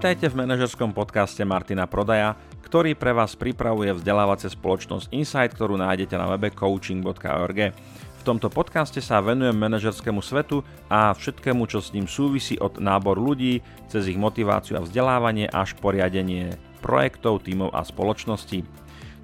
Vítajte 0.00 0.32
v 0.32 0.40
manažerskom 0.48 0.96
podcaste 0.96 1.44
Martina 1.44 1.84
Prodaja, 1.84 2.32
ktorý 2.64 2.96
pre 2.96 3.12
vás 3.12 3.36
pripravuje 3.36 3.92
vzdelávacia 3.92 4.48
spoločnosť 4.48 5.12
Insight, 5.12 5.52
ktorú 5.52 5.76
nájdete 5.76 6.16
na 6.16 6.24
webe 6.24 6.48
coaching.org. 6.48 7.76
V 8.16 8.22
tomto 8.24 8.48
podcaste 8.48 9.04
sa 9.04 9.20
venujem 9.20 9.52
manažerskému 9.52 10.24
svetu 10.24 10.64
a 10.88 11.12
všetkému, 11.12 11.68
čo 11.68 11.84
s 11.84 11.92
ním 11.92 12.08
súvisí 12.08 12.56
od 12.56 12.80
nábor 12.80 13.20
ľudí, 13.20 13.60
cez 13.92 14.08
ich 14.08 14.16
motiváciu 14.16 14.80
a 14.80 14.84
vzdelávanie 14.88 15.52
až 15.52 15.76
poriadenie 15.76 16.56
projektov, 16.80 17.44
tímov 17.44 17.68
a 17.76 17.84
spoločností. 17.84 18.64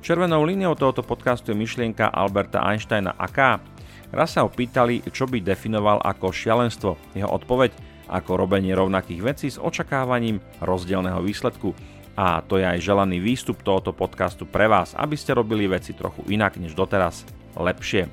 Červenou 0.05 0.45
líniou 0.45 0.77
tohoto 0.77 1.01
podcastu 1.01 1.57
je 1.57 1.61
myšlienka 1.65 2.13
Alberta 2.13 2.61
Einsteina 2.61 3.17
AK. 3.17 3.65
Raz 4.13 4.37
sa 4.37 4.45
ho 4.45 4.53
pýtali, 4.53 5.09
čo 5.09 5.25
by 5.25 5.41
definoval 5.41 6.05
ako 6.05 6.37
šialenstvo. 6.37 7.01
Jeho 7.17 7.33
odpoveď– 7.33 7.73
ako 8.07 8.47
robenie 8.47 8.73
rovnakých 8.73 9.21
vecí 9.23 9.49
s 9.51 9.59
očakávaním 9.61 10.43
rozdielného 10.63 11.23
výsledku. 11.23 11.75
A 12.17 12.41
to 12.41 12.57
je 12.57 12.65
aj 12.65 12.81
želaný 12.81 13.21
výstup 13.21 13.61
tohoto 13.61 13.93
podcastu 13.93 14.49
pre 14.49 14.65
vás, 14.65 14.97
aby 14.97 15.15
ste 15.21 15.37
robili 15.37 15.69
veci 15.69 15.93
trochu 15.93 16.25
inak 16.33 16.57
než 16.57 16.73
doteraz, 16.73 17.29
lepšie. 17.53 18.09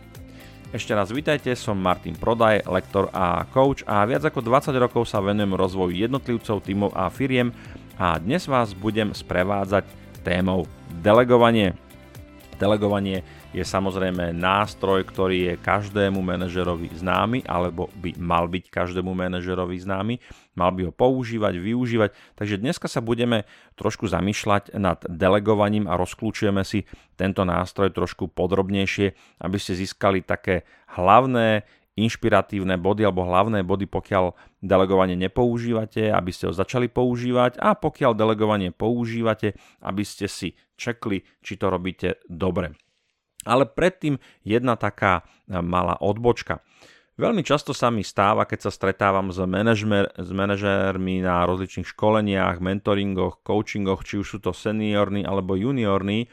Ešte 0.74 0.98
raz 0.98 1.14
vítajte, 1.14 1.54
som 1.54 1.78
Martin 1.78 2.18
Prodaj, 2.18 2.66
lektor 2.66 3.06
a 3.14 3.46
coach 3.54 3.86
a 3.86 4.02
viac 4.10 4.26
ako 4.26 4.42
20 4.42 4.74
rokov 4.82 5.06
sa 5.06 5.22
venujem 5.22 5.54
rozvoju 5.54 5.94
jednotlivcov, 5.94 6.66
tímov 6.66 6.92
a 6.98 7.14
firiem 7.14 7.54
a 7.96 8.18
dnes 8.18 8.50
vás 8.50 8.74
budem 8.74 9.14
sprevádzať 9.14 9.86
témou 10.26 10.66
delegovanie. 11.06 11.78
Delegovanie 12.58 13.22
je 13.54 13.62
samozrejme 13.62 14.34
nástroj, 14.34 15.06
ktorý 15.06 15.54
je 15.54 15.62
každému 15.62 16.20
manažerovi 16.26 16.90
známy, 16.90 17.46
alebo 17.46 17.88
by 18.02 18.18
mal 18.18 18.50
byť 18.50 18.74
každému 18.74 19.14
manažerovi 19.14 19.78
známy, 19.78 20.18
mal 20.58 20.74
by 20.74 20.90
ho 20.90 20.92
používať, 20.92 21.62
využívať. 21.62 22.10
Takže 22.34 22.58
dneska 22.58 22.90
sa 22.90 23.00
budeme 23.00 23.46
trošku 23.78 24.10
zamýšľať 24.10 24.74
nad 24.82 25.06
delegovaním 25.06 25.86
a 25.86 25.94
rozklúčujeme 26.02 26.66
si 26.66 26.90
tento 27.14 27.46
nástroj 27.46 27.94
trošku 27.94 28.34
podrobnejšie, 28.34 29.14
aby 29.46 29.58
ste 29.62 29.78
získali 29.78 30.26
také 30.26 30.66
hlavné 30.98 31.62
inšpiratívne 31.94 32.82
body 32.82 33.06
alebo 33.06 33.22
hlavné 33.22 33.62
body, 33.62 33.86
pokiaľ 33.86 34.34
delegovanie 34.66 35.14
nepoužívate, 35.14 36.10
aby 36.10 36.34
ste 36.34 36.50
ho 36.50 36.54
začali 36.54 36.90
používať 36.90 37.62
a 37.62 37.78
pokiaľ 37.78 38.18
delegovanie 38.18 38.74
používate, 38.74 39.54
aby 39.86 40.02
ste 40.02 40.26
si 40.26 40.58
čekli, 40.74 41.22
či 41.46 41.54
to 41.54 41.70
robíte 41.70 42.18
dobre. 42.26 42.74
Ale 43.44 43.70
predtým 43.70 44.20
jedna 44.44 44.76
taká 44.76 45.22
e, 45.22 45.60
malá 45.60 46.00
odbočka. 46.00 46.64
Veľmi 47.14 47.46
často 47.46 47.78
sa 47.78 47.94
mi 47.94 48.02
stáva, 48.02 48.50
keď 48.50 48.68
sa 48.68 48.72
stretávam 48.74 49.30
s, 49.30 49.38
manažmer, 49.38 50.10
s 50.18 50.34
manažérmi 50.34 51.22
na 51.22 51.46
rozličných 51.46 51.86
školeniach, 51.94 52.58
mentoringoch, 52.58 53.46
coachingoch, 53.46 54.02
či 54.02 54.18
už 54.18 54.26
sú 54.26 54.38
to 54.42 54.50
seniorní 54.50 55.22
alebo 55.22 55.54
juniorní 55.54 56.26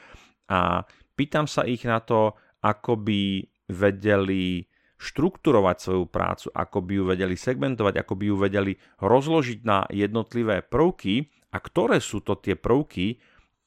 a 0.48 0.88
pýtam 1.20 1.44
sa 1.44 1.69
ich 1.69 1.84
na 1.84 2.00
to, 2.00 2.33
ako 2.64 2.97
by 2.97 3.44
vedeli 3.69 4.64
štrukturovať 5.00 5.77
svoju 5.81 6.05
prácu, 6.08 6.47
ako 6.53 6.78
by 6.81 6.92
ju 6.97 7.05
vedeli 7.08 7.36
segmentovať, 7.36 7.94
ako 8.00 8.12
by 8.16 8.25
ju 8.28 8.36
vedeli 8.36 8.72
rozložiť 9.00 9.58
na 9.64 9.84
jednotlivé 9.92 10.64
prvky 10.64 11.28
a 11.53 11.61
ktoré 11.61 12.00
sú 12.00 12.25
to 12.25 12.36
tie 12.41 12.56
prvky, 12.56 13.20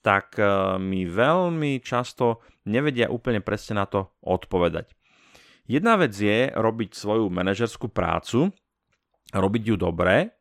tak 0.03 0.35
e, 0.37 0.45
mi 0.77 1.07
veľmi 1.07 1.79
často 1.79 2.43
nevedia 2.67 3.07
úplne 3.07 3.39
presne 3.39 3.79
na 3.79 3.87
to 3.87 4.13
odpovedať. 4.21 4.91
Jedna 5.63 5.95
vec 5.95 6.11
je 6.11 6.51
robiť 6.51 6.91
svoju 6.91 7.31
manažerskú 7.31 7.87
prácu, 7.87 8.51
robiť 9.31 9.63
ju 9.63 9.75
dobre 9.79 10.35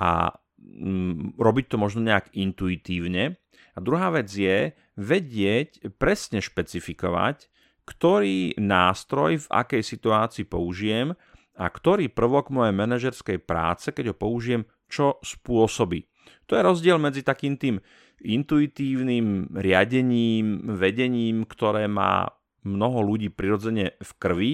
a 0.00 0.32
mm, 0.56 1.36
robiť 1.36 1.64
to 1.68 1.76
možno 1.76 2.00
nejak 2.00 2.32
intuitívne. 2.32 3.36
A 3.76 3.78
druhá 3.84 4.08
vec 4.08 4.32
je 4.32 4.72
vedieť, 4.96 5.92
presne 6.00 6.40
špecifikovať, 6.40 7.52
ktorý 7.84 8.56
nástroj 8.56 9.44
v 9.44 9.50
akej 9.52 9.82
situácii 9.84 10.48
použijem 10.48 11.12
a 11.56 11.68
ktorý 11.68 12.08
prvok 12.08 12.48
mojej 12.48 12.72
manažerskej 12.72 13.44
práce, 13.44 13.92
keď 13.92 14.12
ho 14.12 14.16
použijem, 14.16 14.64
čo 14.88 15.20
spôsobí. 15.20 16.08
To 16.48 16.56
je 16.56 16.62
rozdiel 16.62 16.96
medzi 17.00 17.24
takým 17.24 17.56
tým 17.56 17.80
intuitívnym 18.22 19.52
riadením, 19.52 20.78
vedením, 20.78 21.44
ktoré 21.44 21.90
má 21.90 22.30
mnoho 22.62 23.02
ľudí 23.02 23.28
prirodzene 23.28 23.98
v 23.98 24.10
krvi, 24.22 24.50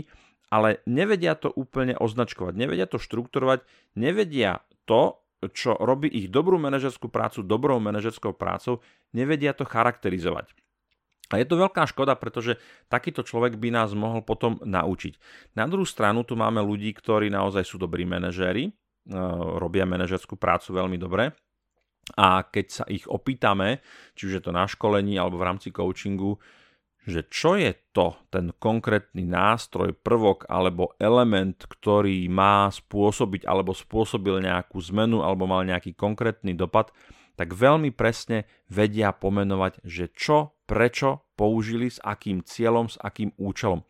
ale 0.48 0.80
nevedia 0.88 1.36
to 1.36 1.52
úplne 1.52 1.92
označkovať, 2.00 2.56
nevedia 2.56 2.88
to 2.88 2.96
štrukturovať, 2.96 3.68
nevedia 4.00 4.64
to, 4.88 5.20
čo 5.52 5.76
robí 5.76 6.08
ich 6.08 6.32
dobrú 6.32 6.56
manažerskú 6.56 7.12
prácu 7.12 7.44
dobrou 7.44 7.76
manažerskou 7.78 8.34
prácou, 8.34 8.80
nevedia 9.12 9.52
to 9.52 9.68
charakterizovať. 9.68 10.50
A 11.28 11.36
je 11.36 11.44
to 11.44 11.60
veľká 11.60 11.84
škoda, 11.84 12.16
pretože 12.16 12.56
takýto 12.88 13.20
človek 13.20 13.60
by 13.60 13.68
nás 13.68 13.92
mohol 13.92 14.24
potom 14.24 14.56
naučiť. 14.64 15.20
Na 15.52 15.68
druhú 15.68 15.84
stranu 15.84 16.24
tu 16.24 16.40
máme 16.40 16.64
ľudí, 16.64 16.96
ktorí 16.96 17.28
naozaj 17.28 17.68
sú 17.68 17.76
dobrí 17.76 18.08
manažéri, 18.08 18.64
e, 18.64 18.72
robia 19.60 19.84
manažerskú 19.84 20.40
prácu 20.40 20.72
veľmi 20.72 20.96
dobre, 20.96 21.36
a 22.14 22.46
keď 22.46 22.66
sa 22.70 22.84
ich 22.88 23.04
opýtame, 23.04 23.84
či 24.14 24.30
už 24.30 24.32
je 24.38 24.42
to 24.44 24.52
na 24.54 24.64
školení 24.64 25.18
alebo 25.18 25.36
v 25.36 25.46
rámci 25.48 25.68
coachingu, 25.74 26.40
že 27.08 27.24
čo 27.32 27.56
je 27.56 27.72
to 27.96 28.20
ten 28.28 28.52
konkrétny 28.60 29.24
nástroj, 29.24 29.96
prvok 29.96 30.44
alebo 30.46 30.92
element, 31.00 31.56
ktorý 31.56 32.28
má 32.28 32.68
spôsobiť 32.68 33.48
alebo 33.48 33.72
spôsobil 33.72 34.44
nejakú 34.44 34.76
zmenu 34.92 35.24
alebo 35.24 35.48
mal 35.48 35.64
nejaký 35.64 35.96
konkrétny 35.96 36.52
dopad, 36.52 36.92
tak 37.38 37.56
veľmi 37.56 37.94
presne 37.96 38.44
vedia 38.68 39.14
pomenovať, 39.16 39.80
že 39.86 40.12
čo, 40.12 40.58
prečo 40.68 41.32
použili, 41.38 41.88
s 41.88 42.02
akým 42.02 42.44
cieľom, 42.44 42.92
s 42.92 43.00
akým 43.00 43.32
účelom. 43.40 43.86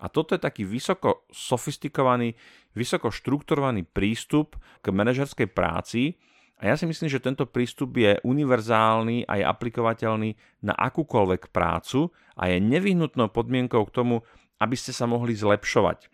A 0.00 0.08
toto 0.08 0.36
je 0.36 0.40
taký 0.40 0.64
vysoko 0.64 1.24
sofistikovaný, 1.28 2.36
vysoko 2.72 3.12
štrukturovaný 3.12 3.84
prístup 3.84 4.56
k 4.80 4.86
manažerskej 4.92 5.48
práci, 5.50 6.20
a 6.60 6.68
ja 6.68 6.76
si 6.76 6.84
myslím, 6.84 7.08
že 7.08 7.24
tento 7.24 7.48
prístup 7.48 7.96
je 7.96 8.20
univerzálny 8.20 9.24
a 9.24 9.40
je 9.40 9.44
aplikovateľný 9.48 10.36
na 10.60 10.76
akúkoľvek 10.76 11.48
prácu 11.48 12.12
a 12.36 12.52
je 12.52 12.60
nevyhnutnou 12.60 13.32
podmienkou 13.32 13.80
k 13.88 13.94
tomu, 13.96 14.20
aby 14.60 14.76
ste 14.76 14.92
sa 14.92 15.08
mohli 15.08 15.32
zlepšovať. 15.32 16.12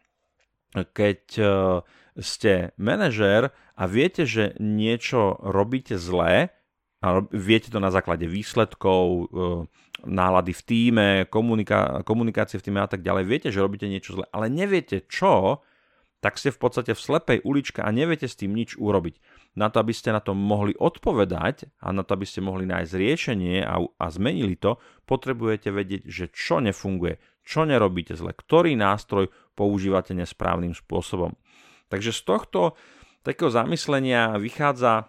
Keď 0.95 1.21
e, 1.35 1.45
ste 2.23 2.71
manažér 2.79 3.51
a 3.75 3.83
viete, 3.91 4.23
že 4.23 4.55
niečo 4.63 5.35
robíte 5.43 5.99
zlé, 5.99 6.55
a 7.03 7.27
viete 7.35 7.69
to 7.69 7.83
na 7.83 7.91
základe 7.91 8.31
výsledkov, 8.31 9.03
e, 9.03 9.25
nálady 10.07 10.55
v 10.55 10.63
týme, 10.63 11.09
komunika- 11.27 12.07
komunikácie 12.07 12.63
v 12.63 12.71
týme 12.71 12.87
a 12.87 12.87
tak 12.87 13.03
ďalej, 13.03 13.25
viete, 13.27 13.49
že 13.51 13.59
robíte 13.59 13.91
niečo 13.91 14.15
zlé, 14.15 14.31
ale 14.31 14.47
neviete 14.47 15.03
čo, 15.11 15.59
tak 16.23 16.39
ste 16.39 16.55
v 16.55 16.59
podstate 16.63 16.95
v 16.95 17.03
slepej 17.03 17.39
uličke 17.43 17.83
a 17.83 17.91
neviete 17.91 18.31
s 18.31 18.39
tým 18.39 18.55
nič 18.55 18.79
urobiť 18.79 19.19
na 19.57 19.73
to, 19.73 19.81
aby 19.81 19.93
ste 19.97 20.13
na 20.13 20.21
to 20.21 20.37
mohli 20.37 20.77
odpovedať 20.77 21.81
a 21.81 21.91
na 21.91 22.05
to, 22.05 22.13
aby 22.13 22.29
ste 22.29 22.45
mohli 22.45 22.69
nájsť 22.69 22.93
riešenie 22.93 23.65
a, 23.65 23.81
a 23.81 24.07
zmenili 24.13 24.61
to, 24.61 24.77
potrebujete 25.09 25.73
vedieť, 25.73 26.03
že 26.05 26.25
čo 26.29 26.61
nefunguje, 26.61 27.17
čo 27.41 27.65
nerobíte 27.65 28.13
zle, 28.13 28.37
ktorý 28.37 28.77
nástroj 28.77 29.33
používate 29.57 30.13
nesprávnym 30.13 30.77
spôsobom. 30.77 31.33
Takže 31.89 32.13
z 32.13 32.21
tohto 32.29 32.61
takého 33.25 33.49
zamyslenia 33.49 34.37
vychádza 34.37 35.09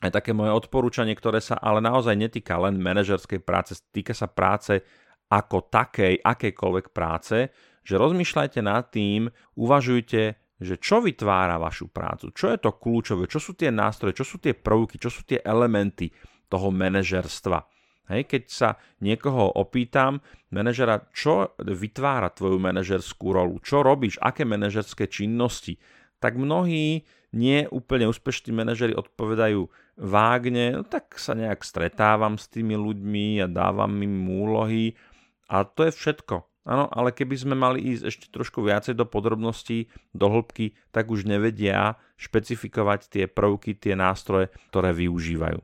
aj 0.00 0.10
také 0.12 0.32
moje 0.36 0.52
odporúčanie, 0.52 1.16
ktoré 1.16 1.40
sa 1.40 1.56
ale 1.56 1.80
naozaj 1.84 2.16
netýka 2.16 2.56
len 2.60 2.80
manažerskej 2.80 3.40
práce, 3.44 3.80
týka 3.92 4.12
sa 4.12 4.28
práce 4.28 4.84
ako 5.32 5.68
takej, 5.68 6.22
akejkoľvek 6.22 6.86
práce, 6.92 7.50
že 7.86 7.94
rozmýšľajte 7.98 8.60
nad 8.62 8.88
tým, 8.90 9.30
uvažujte, 9.58 10.45
že 10.56 10.80
čo 10.80 11.04
vytvára 11.04 11.60
vašu 11.60 11.92
prácu, 11.92 12.32
čo 12.32 12.48
je 12.48 12.58
to 12.60 12.76
kľúčové, 12.76 13.28
čo 13.28 13.36
sú 13.36 13.52
tie 13.52 13.68
nástroje, 13.68 14.16
čo 14.16 14.24
sú 14.24 14.40
tie 14.40 14.56
prvky, 14.56 14.96
čo 14.96 15.12
sú 15.12 15.24
tie 15.28 15.44
elementy 15.44 16.08
toho 16.48 16.72
manažerstva. 16.72 17.58
Hej, 18.06 18.30
keď 18.30 18.42
sa 18.46 18.68
niekoho 19.02 19.50
opýtam, 19.58 20.22
manažera, 20.54 21.10
čo 21.10 21.58
vytvára 21.58 22.30
tvoju 22.30 22.56
manažerskú 22.62 23.34
rolu, 23.34 23.58
čo 23.58 23.82
robíš, 23.82 24.22
aké 24.22 24.46
manažerské 24.46 25.10
činnosti, 25.10 25.74
tak 26.22 26.38
mnohí 26.38 27.02
nie 27.34 27.58
úplne 27.68 28.06
úspešní 28.06 28.54
manažeri 28.54 28.94
odpovedajú 28.94 29.68
vágne, 29.98 30.80
no 30.80 30.82
tak 30.86 31.18
sa 31.18 31.34
nejak 31.34 31.66
stretávam 31.66 32.38
s 32.38 32.46
tými 32.46 32.78
ľuďmi 32.78 33.42
a 33.42 33.50
dávam 33.50 33.90
im 34.00 34.24
úlohy. 34.30 34.94
A 35.50 35.66
to 35.66 35.90
je 35.90 35.92
všetko. 35.92 36.55
Áno, 36.66 36.90
ale 36.90 37.14
keby 37.14 37.34
sme 37.38 37.54
mali 37.54 37.94
ísť 37.94 38.02
ešte 38.10 38.26
trošku 38.34 38.58
viacej 38.66 38.98
do 38.98 39.06
podrobností, 39.06 39.86
do 40.10 40.26
hĺbky, 40.26 40.74
tak 40.90 41.14
už 41.14 41.22
nevedia 41.22 41.94
špecifikovať 42.18 43.06
tie 43.06 43.24
prvky, 43.30 43.78
tie 43.78 43.94
nástroje, 43.94 44.50
ktoré 44.74 44.90
využívajú. 44.90 45.62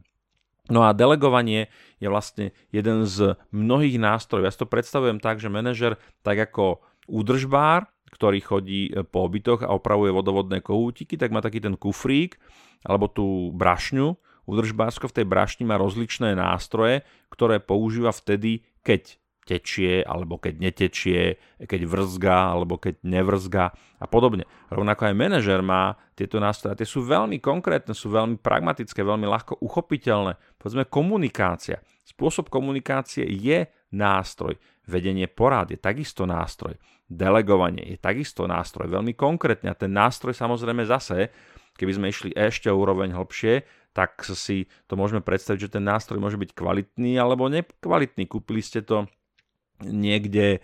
No 0.70 0.87
a 0.87 0.94
delegovanie 0.94 1.66
je 1.99 2.06
vlastne 2.06 2.54
jeden 2.70 3.02
z 3.02 3.34
mnohých 3.50 3.99
nástrojov. 3.99 4.46
Ja 4.46 4.54
si 4.54 4.62
to 4.62 4.70
predstavujem 4.70 5.19
tak, 5.19 5.43
že 5.43 5.50
manažer, 5.50 5.99
tak 6.22 6.38
ako 6.38 6.78
údržbár, 7.10 7.90
ktorý 8.14 8.38
chodí 8.38 8.94
po 9.10 9.26
obytoch 9.26 9.66
a 9.66 9.75
opravuje 9.75 10.14
vodovodné 10.14 10.62
kohútiky, 10.62 11.19
tak 11.19 11.34
má 11.34 11.43
taký 11.43 11.58
ten 11.58 11.75
kufrík 11.75 12.38
alebo 12.87 13.10
tú 13.10 13.50
brašňu, 13.58 14.14
Údržbársko 14.43 15.06
v 15.06 15.22
tej 15.22 15.26
brašni 15.26 15.62
má 15.62 15.78
rozličné 15.78 16.34
nástroje, 16.34 17.06
ktoré 17.31 17.62
používa 17.62 18.10
vtedy, 18.10 18.66
keď 18.82 19.21
tečie, 19.42 20.06
alebo 20.06 20.38
keď 20.38 20.54
netečie, 20.58 21.36
keď 21.58 21.80
vrzga, 21.86 22.54
alebo 22.54 22.78
keď 22.78 23.02
nevrzga 23.02 23.74
a 23.98 24.06
podobne. 24.06 24.46
Rovnako 24.70 25.10
aj 25.10 25.14
manažer 25.18 25.60
má 25.60 25.98
tieto 26.14 26.38
nástroje. 26.38 26.78
Tie 26.82 26.88
sú 26.88 27.02
veľmi 27.02 27.42
konkrétne, 27.42 27.90
sú 27.92 28.10
veľmi 28.10 28.38
pragmatické, 28.38 29.02
veľmi 29.02 29.26
ľahko 29.26 29.58
uchopiteľné. 29.58 30.38
Povedzme 30.58 30.86
komunikácia. 30.86 31.82
Spôsob 32.06 32.50
komunikácie 32.50 33.26
je 33.26 33.66
nástroj. 33.94 34.58
Vedenie 34.86 35.26
porád 35.30 35.74
je 35.74 35.78
takisto 35.78 36.26
nástroj. 36.26 36.78
Delegovanie 37.06 37.94
je 37.94 37.98
takisto 37.98 38.46
nástroj. 38.46 38.90
Veľmi 38.90 39.14
konkrétne. 39.14 39.70
A 39.70 39.78
ten 39.78 39.90
nástroj 39.90 40.34
samozrejme 40.34 40.86
zase, 40.86 41.30
keby 41.78 41.92
sme 41.94 42.06
išli 42.10 42.30
ešte 42.34 42.70
o 42.70 42.78
úroveň 42.78 43.14
hlbšie, 43.14 43.62
tak 43.92 44.24
si 44.24 44.66
to 44.88 44.96
môžeme 44.96 45.20
predstaviť, 45.20 45.68
že 45.68 45.74
ten 45.78 45.84
nástroj 45.84 46.16
môže 46.16 46.40
byť 46.40 46.56
kvalitný 46.56 47.20
alebo 47.20 47.52
nekvalitný. 47.52 48.24
Kúpili 48.24 48.64
ste 48.64 48.80
to 48.80 49.04
niekde 49.87 50.46
e, 50.56 50.58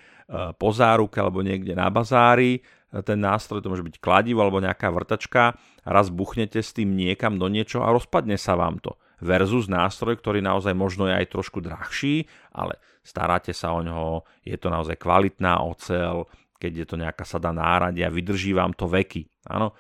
po 0.57 0.69
záruke 0.71 1.19
alebo 1.19 1.43
niekde 1.43 1.75
na 1.75 1.91
bazári, 1.91 2.59
e, 2.59 3.01
ten 3.03 3.19
nástroj 3.19 3.63
to 3.65 3.71
môže 3.71 3.87
byť 3.87 3.97
kladivo 3.99 4.43
alebo 4.45 4.63
nejaká 4.63 4.89
vrtačka, 4.91 5.59
raz 5.83 6.13
buchnete 6.13 6.63
s 6.63 6.75
tým 6.75 6.95
niekam 6.95 7.37
do 7.37 7.47
niečo 7.51 7.83
a 7.83 7.93
rozpadne 7.93 8.39
sa 8.39 8.55
vám 8.55 8.79
to. 8.79 8.95
Versus 9.19 9.67
nástroj, 9.67 10.15
ktorý 10.23 10.39
naozaj 10.39 10.79
možno 10.79 11.11
je 11.11 11.19
aj 11.19 11.27
trošku 11.35 11.59
drahší, 11.59 12.31
ale 12.55 12.79
staráte 13.03 13.51
sa 13.51 13.75
o 13.75 13.83
ňoho, 13.83 14.23
je 14.47 14.55
to 14.55 14.71
naozaj 14.71 14.95
kvalitná 14.95 15.59
ocel, 15.59 16.31
keď 16.59 16.73
je 16.85 16.87
to 16.87 16.97
nejaká 16.99 17.27
sada 17.27 17.51
náradia, 17.51 18.11
vydrží 18.11 18.55
vám 18.55 18.75
to 18.75 18.87
veky. 18.87 19.27
Áno? 19.51 19.75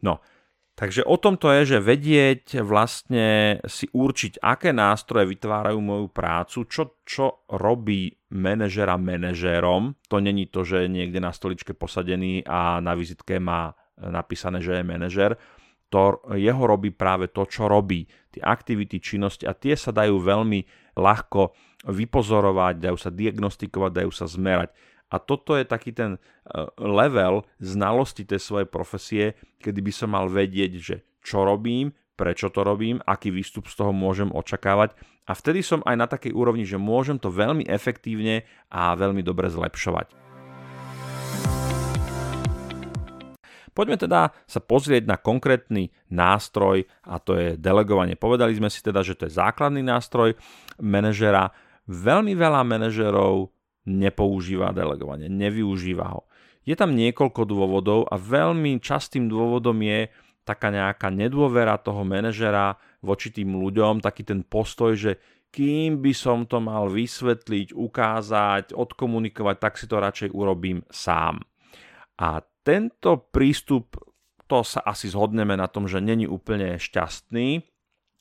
No, 0.00 0.18
Takže 0.80 1.04
o 1.04 1.20
tom 1.20 1.36
to 1.36 1.52
je, 1.52 1.76
že 1.76 1.84
vedieť 1.84 2.64
vlastne 2.64 3.60
si 3.68 3.84
určiť, 3.92 4.40
aké 4.40 4.72
nástroje 4.72 5.28
vytvárajú 5.28 5.76
moju 5.76 6.08
prácu, 6.08 6.64
čo, 6.64 7.04
čo 7.04 7.44
robí 7.52 8.08
manažera 8.32 8.96
manažérom. 8.96 9.92
To 10.08 10.16
není 10.24 10.48
to, 10.48 10.64
že 10.64 10.88
niekde 10.88 11.20
na 11.20 11.36
stoličke 11.36 11.76
posadený 11.76 12.48
a 12.48 12.80
na 12.80 12.96
vizitke 12.96 13.36
má 13.36 13.76
napísané, 14.00 14.64
že 14.64 14.80
je 14.80 14.88
manažer. 14.88 15.36
To 15.92 16.24
jeho 16.32 16.64
robí 16.64 16.96
práve 16.96 17.28
to, 17.28 17.44
čo 17.44 17.68
robí. 17.68 18.08
Tie 18.32 18.40
aktivity, 18.40 19.04
činnosti 19.04 19.44
a 19.44 19.52
tie 19.52 19.76
sa 19.76 19.92
dajú 19.92 20.16
veľmi 20.16 20.64
ľahko 20.96 21.52
vypozorovať, 21.92 22.74
dajú 22.80 22.96
sa 22.96 23.12
diagnostikovať, 23.12 24.00
dajú 24.00 24.12
sa 24.16 24.24
zmerať. 24.24 24.72
A 25.10 25.18
toto 25.18 25.58
je 25.58 25.66
taký 25.66 25.90
ten 25.90 26.16
e, 26.16 26.18
level 26.78 27.42
znalosti 27.58 28.22
tej 28.22 28.38
svojej 28.38 28.68
profesie, 28.70 29.24
kedy 29.58 29.80
by 29.82 29.92
som 29.92 30.14
mal 30.14 30.30
vedieť, 30.30 30.72
že 30.78 30.96
čo 31.20 31.42
robím, 31.42 31.90
prečo 32.14 32.52
to 32.52 32.62
robím, 32.62 33.02
aký 33.02 33.34
výstup 33.34 33.66
z 33.66 33.80
toho 33.80 33.90
môžem 33.90 34.30
očakávať. 34.30 34.94
A 35.26 35.32
vtedy 35.32 35.64
som 35.64 35.80
aj 35.88 35.96
na 35.96 36.06
takej 36.06 36.36
úrovni, 36.36 36.68
že 36.68 36.76
môžem 36.76 37.16
to 37.16 37.32
veľmi 37.32 37.64
efektívne 37.64 38.44
a 38.68 38.92
veľmi 38.92 39.24
dobre 39.24 39.48
zlepšovať. 39.48 40.20
Poďme 43.70 43.96
teda 43.96 44.34
sa 44.44 44.60
pozrieť 44.60 45.06
na 45.06 45.16
konkrétny 45.16 45.94
nástroj 46.10 46.84
a 47.06 47.22
to 47.22 47.38
je 47.38 47.48
delegovanie. 47.56 48.18
Povedali 48.18 48.52
sme 48.52 48.68
si 48.68 48.82
teda, 48.82 49.00
že 49.00 49.14
to 49.16 49.30
je 49.30 49.38
základný 49.38 49.80
nástroj 49.80 50.34
manažera. 50.82 51.54
Veľmi 51.86 52.34
veľa 52.34 52.66
manažerov 52.66 53.54
nepoužíva 53.90 54.70
delegovanie, 54.70 55.26
nevyužíva 55.26 56.06
ho. 56.06 56.30
Je 56.62 56.78
tam 56.78 56.94
niekoľko 56.94 57.42
dôvodov 57.48 58.00
a 58.06 58.14
veľmi 58.14 58.78
častým 58.78 59.26
dôvodom 59.26 59.74
je 59.82 60.12
taká 60.46 60.70
nejaká 60.70 61.10
nedôvera 61.10 61.76
toho 61.80 62.06
manažera 62.06 62.78
voči 63.02 63.34
tým 63.34 63.58
ľuďom, 63.58 64.04
taký 64.04 64.22
ten 64.22 64.46
postoj, 64.46 64.94
že 64.94 65.18
kým 65.50 65.98
by 65.98 66.14
som 66.14 66.46
to 66.46 66.62
mal 66.62 66.86
vysvetliť, 66.86 67.74
ukázať, 67.74 68.64
odkomunikovať, 68.70 69.56
tak 69.58 69.74
si 69.76 69.90
to 69.90 69.98
radšej 69.98 70.30
urobím 70.30 70.86
sám. 70.90 71.42
A 72.22 72.38
tento 72.62 73.30
prístup, 73.34 73.98
to 74.46 74.62
sa 74.62 74.84
asi 74.86 75.10
zhodneme 75.10 75.58
na 75.58 75.66
tom, 75.66 75.90
že 75.90 75.98
není 75.98 76.28
úplne 76.30 76.78
šťastný, 76.78 77.66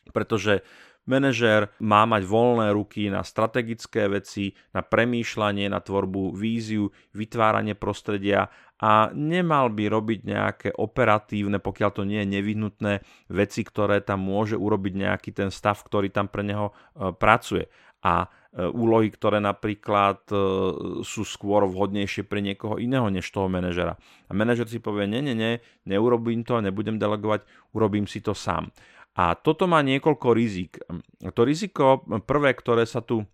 pretože 0.10 0.66
Manažér 1.10 1.74
má 1.82 2.06
mať 2.06 2.22
voľné 2.30 2.70
ruky 2.70 3.10
na 3.10 3.26
strategické 3.26 4.06
veci, 4.06 4.54
na 4.78 4.86
premýšľanie, 4.86 5.66
na 5.66 5.82
tvorbu 5.82 6.38
víziu, 6.38 6.94
vytváranie 7.18 7.74
prostredia 7.74 8.54
a 8.80 9.10
nemal 9.12 9.74
by 9.74 9.92
robiť 9.92 10.20
nejaké 10.24 10.70
operatívne, 10.78 11.60
pokiaľ 11.60 11.90
to 11.92 12.04
nie 12.08 12.24
je 12.24 12.32
nevyhnutné, 12.40 12.94
veci, 13.34 13.62
ktoré 13.66 14.06
tam 14.06 14.24
môže 14.24 14.56
urobiť 14.56 14.94
nejaký 14.96 15.30
ten 15.36 15.50
stav, 15.52 15.82
ktorý 15.84 16.14
tam 16.14 16.32
pre 16.32 16.48
neho 16.48 16.72
e, 16.72 17.12
pracuje. 17.12 17.68
A 18.00 18.24
e, 18.24 18.70
úlohy, 18.72 19.12
ktoré 19.12 19.44
napríklad 19.44 20.24
e, 20.32 20.36
sú 21.04 21.28
skôr 21.28 21.68
vhodnejšie 21.68 22.24
pre 22.24 22.40
niekoho 22.40 22.80
iného 22.80 23.12
než 23.12 23.28
toho 23.34 23.52
manažera. 23.52 24.00
A 24.30 24.38
manažer 24.38 24.72
si 24.72 24.80
povie, 24.80 25.12
nie, 25.12 25.28
nie, 25.28 25.36
nie, 25.36 25.60
neurobím 25.84 26.48
to, 26.48 26.64
nebudem 26.64 26.96
delegovať, 26.96 27.44
urobím 27.76 28.08
si 28.08 28.24
to 28.24 28.32
sám. 28.32 28.72
A 29.20 29.36
toto 29.36 29.68
má 29.68 29.84
niekoľko 29.84 30.28
rizik. 30.32 30.80
To 31.36 31.42
riziko 31.44 32.08
prvé, 32.24 32.56
ktoré 32.56 32.88
sa 32.88 33.04
tu 33.04 33.28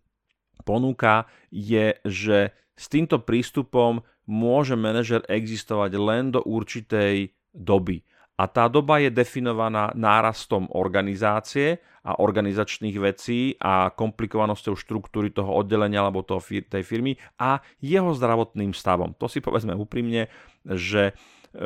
ponúka, 0.66 1.30
je, 1.54 1.94
že 2.02 2.58
s 2.74 2.86
týmto 2.90 3.22
prístupom 3.22 4.02
môže 4.26 4.74
manažer 4.74 5.22
existovať 5.30 5.92
len 6.02 6.34
do 6.34 6.42
určitej 6.42 7.38
doby. 7.54 8.02
A 8.36 8.50
tá 8.50 8.66
doba 8.66 8.98
je 8.98 9.14
definovaná 9.14 9.94
nárastom 9.94 10.68
organizácie 10.74 11.80
a 12.02 12.18
organizačných 12.18 12.98
vecí 13.00 13.54
a 13.62 13.94
komplikovanosťou 13.94 14.76
štruktúry 14.76 15.32
toho 15.32 15.54
oddelenia 15.54 16.02
alebo 16.02 16.26
toho, 16.26 16.42
tej 16.44 16.84
firmy 16.84 17.16
a 17.38 17.62
jeho 17.80 18.12
zdravotným 18.12 18.74
stavom. 18.74 19.14
To 19.22 19.30
si 19.30 19.40
povedzme 19.40 19.78
úprimne, 19.78 20.28
že 20.66 21.14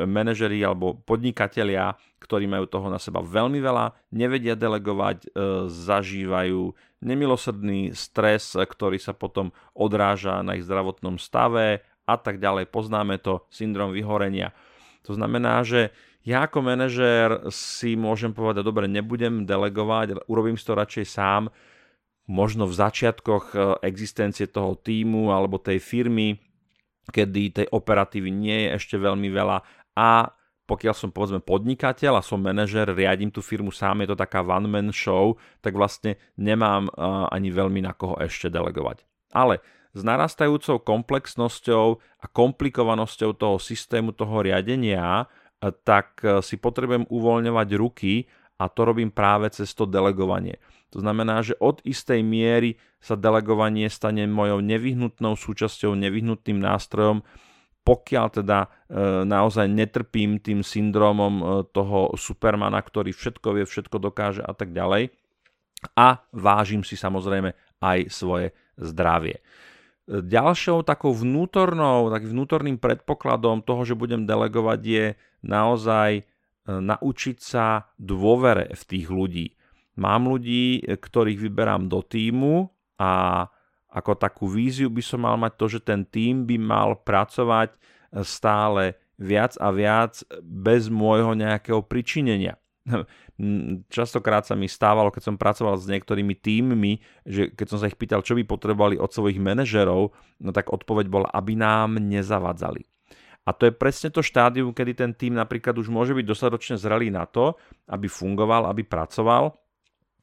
manažeri 0.06 0.62
alebo 0.62 0.98
podnikatelia, 1.02 1.94
ktorí 2.20 2.46
majú 2.46 2.68
toho 2.68 2.92
na 2.92 3.00
seba 3.00 3.24
veľmi 3.24 3.58
veľa, 3.58 3.96
nevedia 4.14 4.54
delegovať, 4.54 5.24
e, 5.24 5.28
zažívajú 5.66 6.72
nemilosrdný 7.00 7.96
stres, 7.96 8.54
ktorý 8.54 9.00
sa 9.00 9.16
potom 9.16 9.50
odráža 9.72 10.44
na 10.44 10.54
ich 10.54 10.64
zdravotnom 10.68 11.16
stave 11.16 11.80
a 12.04 12.16
tak 12.20 12.38
ďalej. 12.38 12.68
Poznáme 12.68 13.18
to, 13.18 13.48
syndrom 13.48 13.90
vyhorenia. 13.90 14.52
To 15.08 15.16
znamená, 15.16 15.64
že 15.64 15.90
ja 16.20 16.44
ako 16.44 16.60
manažér 16.60 17.48
si 17.48 17.96
môžem 17.96 18.36
povedať, 18.36 18.60
dobre, 18.60 18.84
nebudem 18.84 19.48
delegovať, 19.48 20.28
urobím 20.28 20.60
si 20.60 20.68
to 20.68 20.76
radšej 20.76 21.06
sám, 21.08 21.48
možno 22.28 22.68
v 22.68 22.76
začiatkoch 22.76 23.44
e, 23.50 23.58
existencie 23.88 24.46
toho 24.46 24.76
týmu 24.76 25.32
alebo 25.32 25.56
tej 25.56 25.80
firmy, 25.80 26.36
kedy 27.10 27.64
tej 27.64 27.66
operatívy 27.72 28.30
nie 28.30 28.68
je 28.68 28.78
ešte 28.78 28.96
veľmi 29.00 29.28
veľa 29.32 29.79
a 29.96 30.34
pokiaľ 30.70 30.94
som 30.94 31.10
povedzme 31.10 31.42
podnikateľ 31.42 32.22
a 32.22 32.26
som 32.26 32.38
manažer, 32.38 32.86
riadím 32.94 33.34
tú 33.34 33.42
firmu 33.42 33.74
sám, 33.74 34.06
je 34.06 34.14
to 34.14 34.16
taká 34.18 34.46
one-man 34.46 34.94
show, 34.94 35.34
tak 35.58 35.74
vlastne 35.74 36.14
nemám 36.38 36.86
uh, 36.94 37.26
ani 37.34 37.50
veľmi 37.50 37.82
na 37.82 37.90
koho 37.90 38.14
ešte 38.22 38.46
delegovať. 38.46 39.02
Ale 39.34 39.58
s 39.90 40.06
narastajúcou 40.06 40.78
komplexnosťou 40.86 41.86
a 42.22 42.26
komplikovanosťou 42.30 43.34
toho 43.34 43.58
systému, 43.58 44.14
toho 44.14 44.46
riadenia, 44.46 45.26
tak 45.84 46.22
si 46.40 46.56
potrebujem 46.56 47.04
uvoľňovať 47.10 47.68
ruky 47.76 48.24
a 48.56 48.70
to 48.72 48.80
robím 48.86 49.12
práve 49.12 49.50
cez 49.52 49.74
to 49.76 49.84
delegovanie. 49.84 50.56
To 50.96 51.04
znamená, 51.04 51.44
že 51.44 51.58
od 51.60 51.82
istej 51.84 52.22
miery 52.24 52.80
sa 52.98 53.14
delegovanie 53.14 53.86
stane 53.92 54.26
mojou 54.26 54.62
nevyhnutnou 54.64 55.36
súčasťou, 55.36 55.94
nevyhnutným 55.94 56.58
nástrojom, 56.58 57.22
pokiaľ 57.80 58.26
teda 58.28 58.58
e, 58.64 58.68
naozaj 59.24 59.66
netrpím 59.66 60.36
tým 60.38 60.60
syndromom 60.60 61.34
e, 61.40 61.44
toho 61.72 62.12
supermana, 62.14 62.76
ktorý 62.84 63.16
všetko 63.16 63.56
vie, 63.56 63.64
všetko 63.64 63.96
dokáže 63.96 64.44
a 64.44 64.52
tak 64.52 64.76
ďalej. 64.76 65.08
A 65.96 66.20
vážim 66.36 66.84
si 66.84 67.00
samozrejme 67.00 67.56
aj 67.80 67.98
svoje 68.12 68.52
zdravie. 68.76 69.40
E, 69.40 69.42
ďalšou 70.20 70.84
takou 70.84 71.16
vnútornou, 71.16 72.12
takým 72.12 72.36
vnútorným 72.36 72.76
predpokladom 72.76 73.64
toho, 73.64 73.82
že 73.88 73.96
budem 73.96 74.28
delegovať 74.28 74.80
je 74.84 75.06
naozaj 75.40 76.28
naučiť 76.70 77.36
sa 77.40 77.90
dôvere 77.98 78.70
v 78.76 78.82
tých 78.84 79.08
ľudí. 79.10 79.58
Mám 79.98 80.30
ľudí, 80.30 80.84
ktorých 80.86 81.40
vyberám 81.50 81.90
do 81.90 82.04
týmu 82.04 82.70
a 83.00 83.48
ako 83.90 84.14
takú 84.14 84.46
víziu 84.46 84.86
by 84.86 85.02
som 85.02 85.26
mal 85.26 85.34
mať 85.34 85.52
to, 85.58 85.66
že 85.66 85.80
ten 85.82 86.06
tým 86.06 86.46
by 86.46 86.56
mal 86.56 86.94
pracovať 87.02 87.74
stále 88.22 88.98
viac 89.20 89.58
a 89.60 89.68
viac 89.74 90.24
bez 90.42 90.88
môjho 90.88 91.36
nejakého 91.36 91.84
pričinenia. 91.84 92.56
Častokrát 93.92 94.48
sa 94.48 94.56
mi 94.56 94.66
stávalo, 94.66 95.12
keď 95.12 95.22
som 95.30 95.36
pracoval 95.36 95.76
s 95.76 95.90
niektorými 95.90 96.34
týmmi, 96.38 96.92
že 97.28 97.52
keď 97.52 97.66
som 97.68 97.78
sa 97.78 97.88
ich 97.90 97.98
pýtal, 98.00 98.24
čo 98.24 98.32
by 98.38 98.48
potrebovali 98.48 98.96
od 98.96 99.12
svojich 99.12 99.36
manažerov, 99.36 100.16
no 100.40 100.50
tak 100.50 100.72
odpoveď 100.72 101.06
bola, 101.12 101.28
aby 101.36 101.56
nám 101.56 102.00
nezavadzali. 102.00 102.88
A 103.48 103.56
to 103.56 103.68
je 103.68 103.72
presne 103.72 104.12
to 104.12 104.20
štádium, 104.20 104.76
kedy 104.76 104.92
ten 104.92 105.12
tým 105.16 105.36
napríklad 105.36 105.76
už 105.80 105.88
môže 105.88 106.12
byť 106.12 106.26
dostatočne 106.28 106.76
zrelý 106.76 107.08
na 107.08 107.24
to, 107.24 107.56
aby 107.88 108.06
fungoval, 108.06 108.68
aby 108.68 108.84
pracoval 108.84 109.56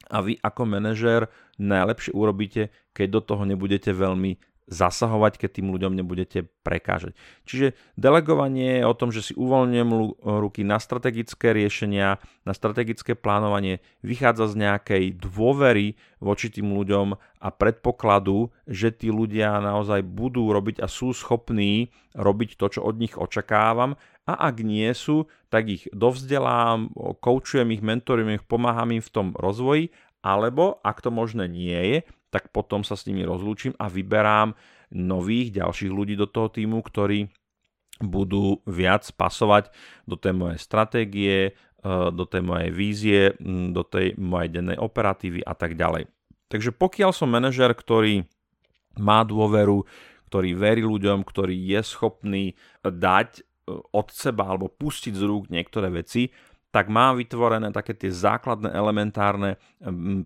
a 0.08 0.18
vy 0.24 0.40
ako 0.40 0.62
manažér 0.64 1.28
najlepšie 1.60 2.12
urobíte, 2.16 2.74
keď 2.96 3.06
do 3.08 3.20
toho 3.22 3.42
nebudete 3.44 3.92
veľmi 3.92 4.40
zasahovať, 4.68 5.40
keď 5.40 5.50
tým 5.58 5.68
ľuďom 5.72 5.96
nebudete 5.96 6.44
prekážať. 6.60 7.16
Čiže 7.48 7.72
delegovanie 7.96 8.84
je 8.84 8.84
o 8.84 8.94
tom, 8.94 9.08
že 9.08 9.24
si 9.24 9.32
uvoľňujem 9.32 9.90
ruky 10.44 10.60
na 10.62 10.76
strategické 10.76 11.56
riešenia, 11.56 12.20
na 12.44 12.52
strategické 12.52 13.16
plánovanie, 13.16 13.80
vychádza 14.04 14.52
z 14.52 14.68
nejakej 14.68 15.04
dôvery 15.16 15.96
voči 16.20 16.52
tým 16.52 16.76
ľuďom 16.76 17.16
a 17.16 17.48
predpokladu, 17.48 18.52
že 18.68 18.92
tí 18.92 19.08
ľudia 19.08 19.56
naozaj 19.64 20.04
budú 20.04 20.52
robiť 20.52 20.84
a 20.84 20.86
sú 20.86 21.16
schopní 21.16 21.88
robiť 22.12 22.60
to, 22.60 22.68
čo 22.68 22.80
od 22.84 23.00
nich 23.00 23.16
očakávam 23.16 23.96
a 24.28 24.52
ak 24.52 24.60
nie 24.60 24.92
sú, 24.92 25.24
tak 25.48 25.72
ich 25.72 25.88
dovzdelám, 25.88 26.92
koučujem 27.24 27.72
ich, 27.72 27.80
mentorujem 27.80 28.36
ich, 28.36 28.44
pomáham 28.44 28.92
im 28.92 29.00
v 29.00 29.08
tom 29.08 29.26
rozvoji, 29.32 29.88
alebo 30.20 30.76
ak 30.84 31.00
to 31.00 31.08
možné 31.08 31.48
nie 31.48 31.80
je, 31.96 31.98
tak 32.28 32.52
potom 32.52 32.84
sa 32.84 32.92
s 32.92 33.08
nimi 33.08 33.24
rozlúčim 33.24 33.72
a 33.80 33.88
vyberám 33.88 34.52
nových 34.92 35.56
ďalších 35.56 35.88
ľudí 35.88 36.14
do 36.20 36.28
toho 36.28 36.52
týmu, 36.52 36.84
ktorí 36.84 37.32
budú 38.04 38.60
viac 38.68 39.08
pasovať 39.16 39.72
do 40.04 40.20
tej 40.20 40.36
mojej 40.36 40.60
stratégie, 40.60 41.36
e, 41.48 41.52
do 42.12 42.24
tej 42.28 42.42
mojej 42.44 42.70
vízie, 42.70 43.20
do 43.72 43.80
tej 43.80 44.14
mojej 44.20 44.60
dennej 44.60 44.78
operatívy 44.78 45.40
a 45.40 45.56
tak 45.56 45.74
ďalej. 45.74 46.06
Takže 46.52 46.76
pokiaľ 46.76 47.10
som 47.16 47.32
manažer, 47.32 47.72
ktorý 47.72 48.28
má 49.00 49.24
dôveru, 49.24 49.88
ktorý 50.28 50.52
verí 50.52 50.84
ľuďom, 50.84 51.24
ktorý 51.24 51.56
je 51.56 51.80
schopný 51.80 52.44
dať 52.84 53.47
od 53.92 54.08
seba 54.10 54.48
alebo 54.48 54.72
pustiť 54.72 55.12
z 55.12 55.22
rúk 55.22 55.52
niektoré 55.52 55.92
veci, 55.92 56.32
tak 56.68 56.92
mám 56.92 57.16
vytvorené 57.16 57.72
také 57.72 57.96
tie 57.96 58.12
základné 58.12 58.68
elementárne 58.72 59.56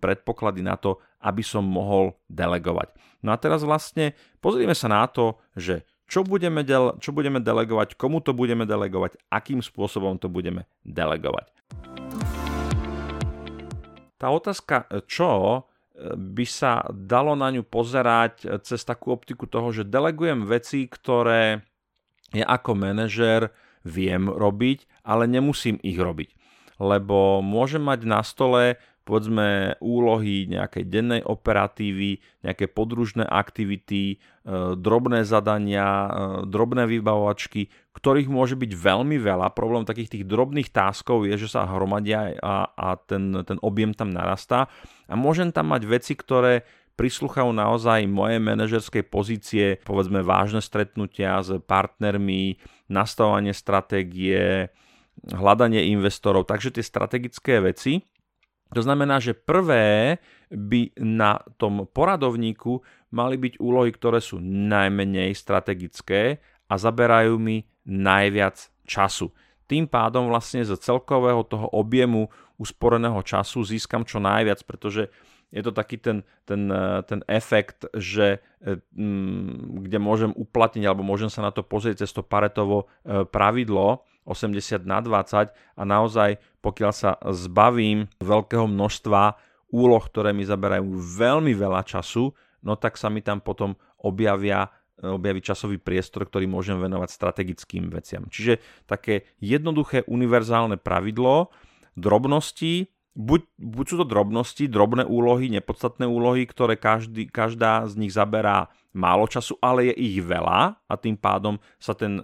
predpoklady 0.02 0.66
na 0.66 0.75
to, 0.75 0.99
aby 1.22 1.42
som 1.42 1.62
mohol 1.62 2.18
delegovať. 2.26 2.90
No 3.22 3.30
a 3.30 3.38
teraz 3.38 3.62
vlastne 3.62 4.18
pozrieme 4.42 4.75
sa 4.75 4.90
na 4.90 5.06
to, 5.06 5.38
že 5.54 5.87
čo 6.11 6.26
budeme, 6.26 6.66
del- 6.66 6.99
čo 6.99 7.14
budeme 7.14 7.38
delegovať, 7.38 7.94
komu 7.94 8.20
to 8.20 8.34
budeme 8.34 8.66
delegovať, 8.66 9.16
akým 9.32 9.62
spôsobom 9.62 10.18
to 10.18 10.26
budeme 10.26 10.66
delegovať. 10.84 11.49
Tá 14.18 14.28
otázka, 14.28 14.87
čo 15.08 15.30
e, 15.32 15.61
by 16.12 16.44
sa 16.44 16.84
dalo 16.90 17.32
na 17.32 17.49
ňu 17.54 17.64
pozerať 17.64 18.61
cez 18.66 18.84
takú 18.84 19.14
optiku 19.14 19.49
toho, 19.49 19.72
že 19.72 19.88
delegujem 19.88 20.44
veci, 20.44 20.84
ktoré 20.84 21.64
ja 22.32 22.46
ako 22.48 22.72
manažer 22.76 23.52
viem 23.84 24.30
robiť, 24.30 24.88
ale 25.04 25.28
nemusím 25.28 25.76
ich 25.84 25.98
robiť. 25.98 26.32
Lebo 26.82 27.44
môžem 27.44 27.84
mať 27.84 28.00
na 28.08 28.20
stole 28.26 28.80
povedzme 29.02 29.74
úlohy 29.82 30.46
nejakej 30.46 30.84
dennej 30.86 31.22
operatívy, 31.26 32.22
nejaké 32.46 32.70
podružné 32.70 33.26
aktivity, 33.26 34.14
e, 34.14 34.16
drobné 34.78 35.26
zadania, 35.26 36.06
e, 36.06 36.10
drobné 36.46 36.86
vybavovačky, 36.86 37.66
ktorých 37.98 38.30
môže 38.30 38.54
byť 38.54 38.70
veľmi 38.70 39.18
veľa. 39.18 39.58
Problém 39.58 39.82
takých 39.82 40.18
tých 40.18 40.24
drobných 40.30 40.70
táskov 40.70 41.26
je, 41.26 41.34
že 41.34 41.50
sa 41.50 41.66
hromadia 41.66 42.38
a, 42.38 42.70
a 42.70 42.88
ten, 42.94 43.42
ten 43.42 43.58
objem 43.58 43.90
tam 43.90 44.14
narastá. 44.14 44.70
A 45.10 45.18
môžem 45.18 45.50
tam 45.50 45.74
mať 45.74 45.82
veci, 45.90 46.14
ktoré 46.14 46.62
prisluchajú 46.94 47.50
naozaj 47.50 48.04
moje 48.06 48.37
manažerskej 48.38 49.04
pozície, 49.08 49.80
povedzme 49.82 50.20
vážne 50.20 50.61
stretnutia 50.61 51.40
s 51.40 51.56
partnermi, 51.64 52.61
nastavovanie 52.92 53.56
stratégie, 53.56 54.68
hľadanie 55.28 55.92
investorov, 55.92 56.49
takže 56.49 56.75
tie 56.76 56.84
strategické 56.84 57.61
veci. 57.61 58.04
To 58.72 58.80
znamená, 58.80 59.20
že 59.20 59.37
prvé 59.37 60.16
by 60.49 60.96
na 60.96 61.37
tom 61.61 61.84
poradovníku 61.84 62.80
mali 63.12 63.37
byť 63.37 63.61
úlohy, 63.61 63.92
ktoré 63.92 64.25
sú 64.25 64.40
najmenej 64.40 65.37
strategické 65.37 66.40
a 66.72 66.80
zaberajú 66.80 67.37
mi 67.37 67.68
najviac 67.84 68.72
času. 68.88 69.28
Tým 69.68 69.84
pádom 69.88 70.32
vlastne 70.32 70.64
z 70.64 70.72
celkového 70.80 71.44
toho 71.44 71.68
objemu 71.72 72.32
usporeného 72.56 73.20
času 73.20 73.64
získam 73.64 74.08
čo 74.08 74.20
najviac, 74.20 74.64
pretože 74.64 75.12
je 75.52 75.61
to 75.61 75.71
taký 75.71 76.00
ten, 76.00 76.25
ten, 76.49 76.73
eh, 76.73 77.04
ten 77.04 77.21
efekt, 77.28 77.85
že 77.92 78.40
eh, 78.40 78.80
mm, 78.97 79.85
kde 79.87 79.99
môžem 80.00 80.32
uplatniť 80.32 80.85
alebo 80.88 81.04
môžem 81.04 81.28
sa 81.28 81.44
na 81.44 81.52
to 81.52 81.61
pozrieť 81.61 82.02
cez 82.02 82.11
to 82.11 82.25
paretovo 82.25 82.88
eh, 83.04 83.28
pravidlo 83.28 84.02
80 84.25 84.88
na 84.88 85.04
20 85.04 85.52
a 85.52 85.82
naozaj 85.85 86.40
pokiaľ 86.64 86.92
sa 86.97 87.21
zbavím 87.21 88.09
veľkého 88.25 88.64
množstva 88.64 89.37
úloh, 89.75 90.02
ktoré 90.02 90.32
mi 90.32 90.49
zaberajú 90.49 90.88
veľmi 90.97 91.52
veľa 91.52 91.85
času, 91.85 92.32
no 92.64 92.73
tak 92.78 92.97
sa 92.97 93.12
mi 93.12 93.21
tam 93.21 93.44
potom 93.44 93.76
objavia 94.00 94.73
objaví 95.02 95.42
časový 95.42 95.82
priestor, 95.82 96.30
ktorý 96.30 96.47
môžem 96.47 96.78
venovať 96.78 97.11
strategickým 97.11 97.90
veciam. 97.90 98.30
Čiže 98.30 98.62
také 98.87 99.26
jednoduché 99.42 100.06
univerzálne 100.06 100.78
pravidlo 100.78 101.50
drobnosti 101.99 102.91
buď, 103.12 103.40
buď 103.61 103.85
sú 103.88 103.97
to 104.00 104.07
drobnosti, 104.09 104.64
drobné 104.69 105.04
úlohy, 105.04 105.52
nepodstatné 105.52 106.09
úlohy, 106.09 106.49
ktoré 106.49 106.81
každý, 106.81 107.28
každá 107.28 107.85
z 107.88 108.00
nich 108.00 108.12
zaberá 108.12 108.73
málo 108.92 109.25
času, 109.28 109.57
ale 109.61 109.92
je 109.92 109.95
ich 109.97 110.19
veľa 110.21 110.76
a 110.76 110.95
tým 111.00 111.16
pádom 111.16 111.57
sa 111.81 111.97
ten 111.97 112.21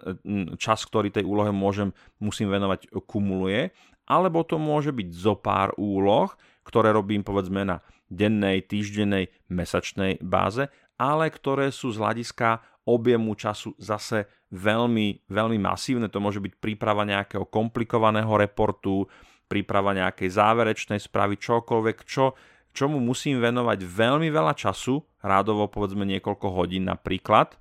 čas, 0.61 0.85
ktorý 0.85 1.09
tej 1.09 1.25
úlohe 1.25 1.53
môžem, 1.53 1.93
musím 2.21 2.53
venovať, 2.53 2.93
kumuluje. 3.09 3.73
Alebo 4.09 4.41
to 4.45 4.57
môže 4.57 4.93
byť 4.93 5.09
zo 5.13 5.37
pár 5.37 5.77
úloh, 5.77 6.33
ktoré 6.65 6.93
robím 6.93 7.21
povedzme 7.21 7.65
na 7.65 7.85
dennej, 8.09 8.65
týždennej, 8.65 9.29
mesačnej 9.53 10.21
báze, 10.25 10.69
ale 10.97 11.29
ktoré 11.29 11.69
sú 11.69 11.93
z 11.93 12.01
hľadiska 12.01 12.65
objemu 12.89 13.37
času 13.37 13.77
zase 13.77 14.25
veľmi, 14.49 15.29
veľmi 15.29 15.61
masívne. 15.61 16.09
To 16.09 16.25
môže 16.25 16.41
byť 16.41 16.57
príprava 16.57 17.05
nejakého 17.05 17.45
komplikovaného 17.53 18.33
reportu, 18.33 19.05
príprava 19.49 19.97
nejakej 19.97 20.29
záverečnej 20.29 21.01
správy, 21.01 21.41
čokoľvek, 21.41 22.05
čo, 22.05 22.37
čomu 22.77 23.01
musím 23.01 23.41
venovať 23.41 23.81
veľmi 23.83 24.29
veľa 24.29 24.55
času, 24.55 25.01
rádovo 25.25 25.67
povedzme 25.67 26.05
niekoľko 26.05 26.47
hodín 26.53 26.87
napríklad, 26.87 27.57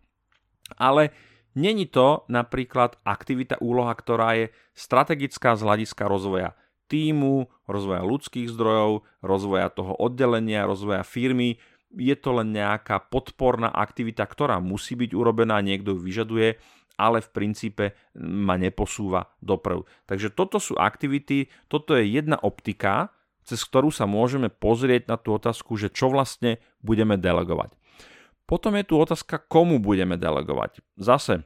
ale 0.76 1.16
není 1.56 1.88
to 1.88 2.28
napríklad 2.28 3.00
aktivita, 3.08 3.58
úloha, 3.64 3.96
ktorá 3.96 4.36
je 4.36 4.46
strategická 4.76 5.56
z 5.56 5.64
hľadiska 5.64 6.04
rozvoja 6.06 6.54
týmu, 6.92 7.52
rozvoja 7.68 8.04
ľudských 8.04 8.48
zdrojov, 8.52 9.04
rozvoja 9.20 9.68
toho 9.72 9.96
oddelenia, 9.96 10.68
rozvoja 10.68 11.04
firmy, 11.04 11.60
je 11.96 12.16
to 12.20 12.44
len 12.44 12.52
nejaká 12.52 13.00
podporná 13.08 13.72
aktivita, 13.72 14.28
ktorá 14.28 14.60
musí 14.60 15.00
byť 15.00 15.12
urobená, 15.16 15.64
niekto 15.64 15.96
ju 15.96 16.00
vyžaduje 16.04 16.60
ale 16.98 17.22
v 17.22 17.30
princípe 17.30 17.86
ma 18.18 18.58
neposúva 18.58 19.30
dopredu. 19.40 19.86
Takže 20.10 20.34
toto 20.34 20.58
sú 20.58 20.76
aktivity, 20.76 21.48
toto 21.70 21.94
je 21.94 22.10
jedna 22.10 22.42
optika, 22.42 23.14
cez 23.48 23.64
ktorú 23.64 23.94
sa 23.94 24.04
môžeme 24.04 24.52
pozrieť 24.52 25.08
na 25.08 25.16
tú 25.16 25.32
otázku, 25.32 25.80
že 25.80 25.88
čo 25.88 26.12
vlastne 26.12 26.60
budeme 26.84 27.16
delegovať. 27.16 27.72
Potom 28.44 28.76
je 28.76 28.84
tu 28.84 29.00
otázka, 29.00 29.40
komu 29.48 29.80
budeme 29.80 30.20
delegovať. 30.20 30.84
Zase 31.00 31.40
e, 31.40 31.44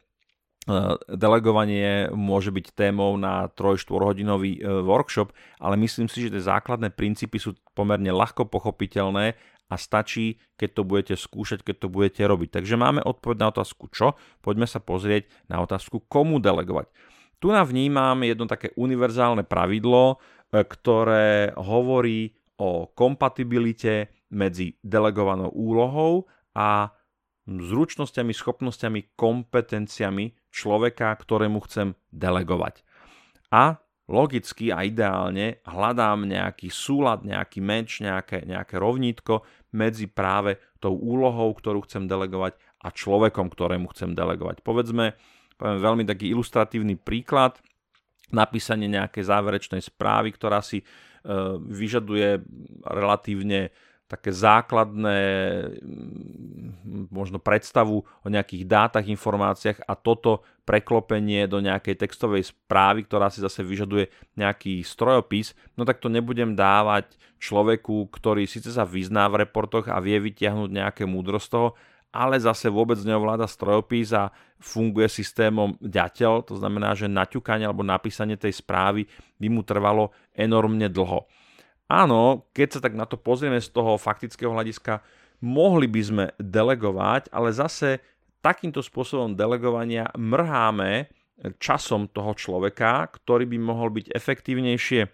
delegovanie 1.10 2.10
môže 2.14 2.50
byť 2.50 2.74
témou 2.74 3.14
na 3.22 3.50
3-4 3.54 3.86
hodinový 4.02 4.58
e, 4.58 4.62
workshop, 4.82 5.34
ale 5.62 5.78
myslím 5.82 6.10
si, 6.10 6.26
že 6.26 6.34
tie 6.34 6.42
základné 6.42 6.94
princípy 6.94 7.38
sú 7.38 7.58
pomerne 7.78 8.10
ľahko 8.10 8.50
pochopiteľné 8.50 9.38
a 9.72 9.80
stačí, 9.80 10.36
keď 10.60 10.70
to 10.76 10.82
budete 10.84 11.16
skúšať, 11.16 11.64
keď 11.64 11.76
to 11.80 11.88
budete 11.88 12.22
robiť. 12.28 12.60
Takže 12.60 12.76
máme 12.76 13.00
odpoveď 13.00 13.38
na 13.40 13.48
otázku 13.56 13.88
čo, 13.88 14.20
poďme 14.44 14.68
sa 14.68 14.84
pozrieť 14.84 15.32
na 15.48 15.64
otázku 15.64 16.04
komu 16.12 16.44
delegovať. 16.44 16.92
Tu 17.40 17.48
nám 17.50 17.72
vnímam 17.72 18.20
jedno 18.22 18.46
také 18.52 18.76
univerzálne 18.76 19.48
pravidlo, 19.48 20.20
e, 20.52 20.62
ktoré 20.62 21.56
hovorí 21.56 22.36
o 22.60 22.92
kompatibilite 22.92 24.14
medzi 24.30 24.78
delegovanou 24.84 25.50
úlohou 25.50 26.30
a 26.54 26.94
zručnosťami, 27.50 28.32
schopnosťami, 28.36 29.18
kompetenciami 29.18 30.54
človeka, 30.54 31.16
ktorému 31.18 31.64
chcem 31.66 31.98
delegovať. 32.14 32.86
A 33.50 33.82
logicky 34.12 34.70
a 34.70 34.84
ideálne 34.84 35.64
hľadám 35.64 36.28
nejaký 36.28 36.68
súlad, 36.68 37.24
nejaký 37.24 37.64
meč, 37.64 38.04
nejaké, 38.04 38.44
nejaké 38.44 38.76
rovnítko 38.76 39.48
medzi 39.72 40.08
práve 40.08 40.60
tou 40.84 40.96
úlohou, 40.96 41.52
ktorú 41.56 41.88
chcem 41.88 42.06
delegovať 42.08 42.60
a 42.84 42.92
človekom, 42.92 43.48
ktorému 43.48 43.92
chcem 43.96 44.12
delegovať. 44.12 44.64
Povedzme, 44.66 45.16
poviem 45.56 45.80
veľmi 45.80 46.04
taký 46.04 46.32
ilustratívny 46.34 47.00
príklad, 47.00 47.60
napísanie 48.32 48.88
nejakej 48.88 49.28
záverečnej 49.28 49.84
správy, 49.84 50.32
ktorá 50.32 50.64
si 50.64 50.82
e, 50.82 50.86
vyžaduje 51.60 52.42
relatívne 52.88 53.76
také 54.12 54.36
základné 54.36 55.20
mm, 55.80 57.08
možno 57.08 57.40
predstavu 57.40 58.04
o 58.04 58.28
nejakých 58.28 58.68
dátach, 58.68 59.08
informáciách 59.08 59.88
a 59.88 59.96
toto 59.96 60.44
preklopenie 60.68 61.48
do 61.48 61.64
nejakej 61.64 61.96
textovej 61.96 62.52
správy, 62.52 63.08
ktorá 63.08 63.32
si 63.32 63.40
zase 63.40 63.64
vyžaduje 63.64 64.12
nejaký 64.36 64.84
strojopis, 64.84 65.56
no 65.80 65.88
tak 65.88 66.04
to 66.04 66.12
nebudem 66.12 66.60
dávať 66.60 67.16
človeku, 67.40 68.12
ktorý 68.12 68.44
síce 68.44 68.76
sa 68.76 68.84
vyzná 68.84 69.32
v 69.32 69.48
reportoch 69.48 69.88
a 69.88 70.04
vie 70.04 70.20
vytiahnuť 70.20 70.70
nejaké 70.70 71.04
múdro 71.08 71.40
z 71.40 71.48
toho, 71.48 71.68
ale 72.12 72.36
zase 72.36 72.68
vôbec 72.68 73.00
neovláda 73.00 73.48
strojopis 73.48 74.12
a 74.12 74.36
funguje 74.60 75.08
systémom 75.08 75.80
ďateľ, 75.80 76.44
to 76.44 76.60
znamená, 76.60 76.92
že 76.92 77.08
naťukanie 77.08 77.64
alebo 77.64 77.88
napísanie 77.88 78.36
tej 78.36 78.60
správy 78.60 79.08
by 79.40 79.48
mu 79.48 79.64
trvalo 79.64 80.12
enormne 80.36 80.92
dlho. 80.92 81.24
Áno, 81.92 82.48
keď 82.56 82.80
sa 82.80 82.82
tak 82.88 82.96
na 82.96 83.04
to 83.04 83.20
pozrieme 83.20 83.60
z 83.60 83.68
toho 83.68 84.00
faktického 84.00 84.56
hľadiska, 84.56 85.04
mohli 85.44 85.92
by 85.92 86.02
sme 86.02 86.26
delegovať, 86.40 87.28
ale 87.36 87.52
zase 87.52 88.00
takýmto 88.40 88.80
spôsobom 88.80 89.36
delegovania 89.36 90.08
mrháme 90.16 91.12
časom 91.60 92.08
toho 92.08 92.32
človeka, 92.32 93.12
ktorý 93.12 93.44
by 93.44 93.58
mohol 93.60 93.92
byť 93.92 94.08
efektívnejšie 94.08 95.02
e, 95.04 95.10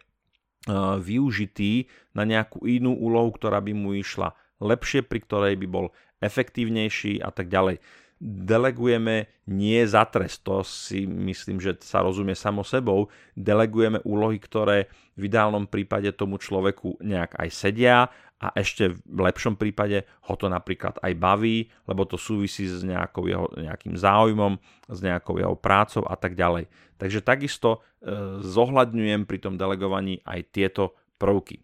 využitý 1.02 1.90
na 2.14 2.30
nejakú 2.30 2.62
inú 2.70 2.94
úlohu, 2.94 3.34
ktorá 3.34 3.58
by 3.58 3.74
mu 3.74 3.98
išla 3.98 4.38
lepšie, 4.62 5.02
pri 5.02 5.20
ktorej 5.26 5.56
by 5.58 5.66
bol 5.66 5.90
efektívnejší 6.22 7.26
a 7.26 7.34
tak 7.34 7.50
ďalej 7.50 7.82
delegujeme 8.22 9.30
nie 9.46 9.80
za 9.86 10.04
trest, 10.10 10.42
to 10.42 10.66
si 10.66 11.06
myslím, 11.06 11.62
že 11.62 11.78
sa 11.86 12.02
rozumie 12.02 12.34
samo 12.34 12.66
sebou, 12.66 13.14
delegujeme 13.38 14.02
úlohy, 14.02 14.42
ktoré 14.42 14.90
v 15.14 15.30
ideálnom 15.30 15.70
prípade 15.70 16.10
tomu 16.14 16.42
človeku 16.42 16.98
nejak 17.02 17.38
aj 17.38 17.50
sedia 17.54 17.98
a 18.38 18.54
ešte 18.54 18.94
v 18.94 19.20
lepšom 19.22 19.58
prípade 19.58 20.06
ho 20.30 20.34
to 20.38 20.46
napríklad 20.46 20.98
aj 21.02 21.14
baví, 21.18 21.70
lebo 21.90 22.06
to 22.06 22.22
súvisí 22.22 22.70
s 22.70 22.86
nejakou 22.86 23.26
jeho, 23.26 23.50
nejakým 23.58 23.98
záujmom, 23.98 24.62
s 24.90 25.00
nejakou 25.02 25.42
jeho 25.42 25.58
prácou 25.58 26.06
a 26.06 26.14
tak 26.14 26.38
ďalej. 26.38 26.70
Takže 27.02 27.26
takisto 27.26 27.82
e, 28.02 28.42
zohľadňujem 28.46 29.26
pri 29.26 29.38
tom 29.42 29.58
delegovaní 29.58 30.22
aj 30.22 30.54
tieto 30.54 30.94
prvky. 31.18 31.62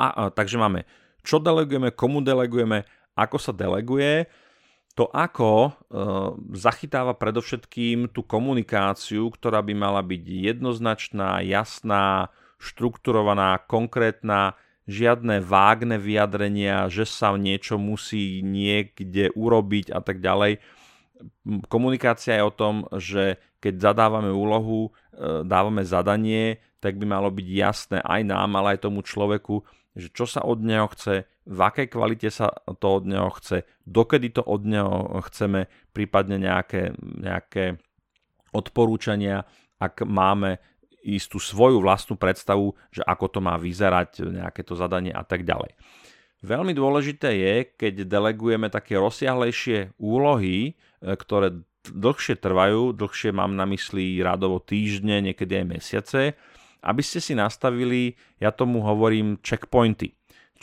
A, 0.00 0.06
a 0.08 0.22
takže 0.32 0.56
máme, 0.56 0.88
čo 1.20 1.36
delegujeme, 1.36 1.92
komu 1.92 2.24
delegujeme, 2.24 2.88
ako 3.12 3.36
sa 3.36 3.52
deleguje, 3.52 4.24
to 4.94 5.10
ako 5.10 5.50
e, 5.50 5.70
zachytáva 6.54 7.18
predovšetkým 7.18 8.14
tú 8.14 8.22
komunikáciu, 8.22 9.26
ktorá 9.34 9.58
by 9.58 9.74
mala 9.74 10.06
byť 10.06 10.22
jednoznačná, 10.54 11.42
jasná, 11.42 12.30
štrukturovaná, 12.62 13.58
konkrétna, 13.66 14.54
žiadne 14.86 15.42
vágne 15.42 15.98
vyjadrenia, 15.98 16.86
že 16.86 17.10
sa 17.10 17.34
niečo 17.34 17.74
musí 17.74 18.38
niekde 18.46 19.34
urobiť 19.34 19.90
a 19.90 19.98
tak 19.98 20.22
ďalej. 20.22 20.62
Komunikácia 21.66 22.38
je 22.38 22.46
o 22.46 22.54
tom, 22.54 22.86
že 22.94 23.42
keď 23.58 23.90
zadávame 23.90 24.30
úlohu, 24.30 24.94
e, 25.10 25.42
dávame 25.42 25.82
zadanie, 25.82 26.62
tak 26.78 27.02
by 27.02 27.06
malo 27.08 27.34
byť 27.34 27.48
jasné 27.50 27.98
aj 27.98 28.22
nám, 28.30 28.50
ale 28.60 28.78
aj 28.78 28.86
tomu 28.86 29.02
človeku, 29.02 29.66
že 29.98 30.06
čo 30.14 30.28
sa 30.28 30.46
od 30.46 30.62
neho 30.62 30.86
chce, 30.94 31.26
v 31.44 31.60
akej 31.60 31.92
kvalite 31.92 32.28
sa 32.32 32.48
to 32.80 33.00
od 33.00 33.04
neho 33.04 33.28
chce, 33.36 33.68
dokedy 33.84 34.32
to 34.32 34.42
od 34.44 34.64
neho 34.64 35.20
chceme, 35.28 35.68
prípadne 35.92 36.40
nejaké, 36.40 36.96
nejaké 37.00 37.76
odporúčania, 38.56 39.44
ak 39.76 40.08
máme 40.08 40.56
istú 41.04 41.36
svoju 41.36 41.84
vlastnú 41.84 42.16
predstavu, 42.16 42.72
že 42.88 43.04
ako 43.04 43.26
to 43.28 43.40
má 43.44 43.60
vyzerať, 43.60 44.24
nejaké 44.24 44.64
to 44.64 44.72
zadanie 44.72 45.12
a 45.12 45.20
tak 45.20 45.44
ďalej. 45.44 45.76
Veľmi 46.44 46.72
dôležité 46.76 47.28
je, 47.36 47.54
keď 47.76 48.04
delegujeme 48.08 48.68
také 48.68 49.00
rozsiahlejšie 49.00 49.96
úlohy, 49.96 50.72
e, 50.72 51.12
ktoré 51.16 51.60
dlhšie 51.88 52.40
trvajú, 52.40 52.96
dlhšie 52.96 53.32
mám 53.32 53.56
na 53.56 53.68
mysli 53.68 54.20
radovo 54.20 54.60
týždne, 54.60 55.20
niekedy 55.24 55.60
aj 55.60 55.66
mesiace, 55.68 56.22
aby 56.84 57.00
ste 57.00 57.20
si 57.20 57.32
nastavili, 57.32 58.16
ja 58.40 58.52
tomu 58.52 58.84
hovorím 58.84 59.40
checkpointy. 59.40 60.12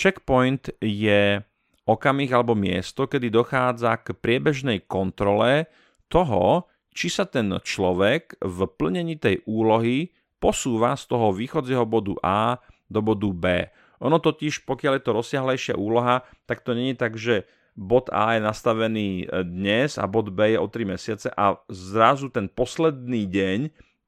Checkpoint 0.02 0.74
je 0.82 1.46
okamih 1.86 2.34
alebo 2.34 2.58
miesto, 2.58 3.06
kedy 3.06 3.30
dochádza 3.30 4.02
k 4.02 4.18
priebežnej 4.18 4.90
kontrole 4.90 5.70
toho, 6.10 6.66
či 6.90 7.14
sa 7.14 7.30
ten 7.30 7.54
človek 7.62 8.42
v 8.42 8.66
plnení 8.66 9.22
tej 9.22 9.46
úlohy 9.46 10.10
posúva 10.42 10.98
z 10.98 11.06
toho 11.06 11.30
východzieho 11.30 11.86
bodu 11.86 12.18
A 12.26 12.58
do 12.90 13.06
bodu 13.06 13.30
B. 13.30 13.70
Ono 14.02 14.18
totiž, 14.18 14.66
pokiaľ 14.66 14.98
je 14.98 15.04
to 15.06 15.14
rozsiahlejšia 15.14 15.76
úloha, 15.78 16.26
tak 16.50 16.66
to 16.66 16.74
je 16.74 16.98
tak, 16.98 17.14
že 17.14 17.46
bod 17.78 18.10
A 18.10 18.36
je 18.36 18.42
nastavený 18.42 19.30
dnes 19.46 20.02
a 20.02 20.10
bod 20.10 20.34
B 20.34 20.58
je 20.58 20.60
o 20.60 20.66
3 20.66 20.98
mesiace 20.98 21.30
a 21.30 21.62
zrazu 21.70 22.34
ten 22.34 22.50
posledný 22.50 23.30
deň 23.30 23.60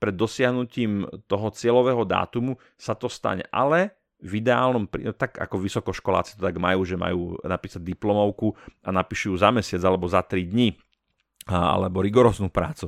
pred 0.02 0.16
dosiahnutím 0.18 1.06
toho 1.30 1.48
cieľového 1.54 2.04
dátumu 2.04 2.58
sa 2.76 2.98
to 2.98 3.06
stane. 3.06 3.46
Ale 3.54 3.94
v 4.24 4.40
ideálnom, 4.40 4.88
tak 5.20 5.36
ako 5.36 5.60
vysokoškoláci 5.60 6.40
to 6.40 6.48
tak 6.48 6.56
majú, 6.56 6.88
že 6.88 6.96
majú 6.96 7.36
napísať 7.44 7.84
diplomovku 7.84 8.56
a 8.80 8.90
napíšu 8.96 9.36
ju 9.36 9.36
za 9.36 9.52
mesiac 9.52 9.84
alebo 9.84 10.08
za 10.08 10.24
3 10.24 10.48
dní, 10.48 10.80
alebo 11.52 12.00
rigoróznu 12.00 12.48
prácu. 12.48 12.88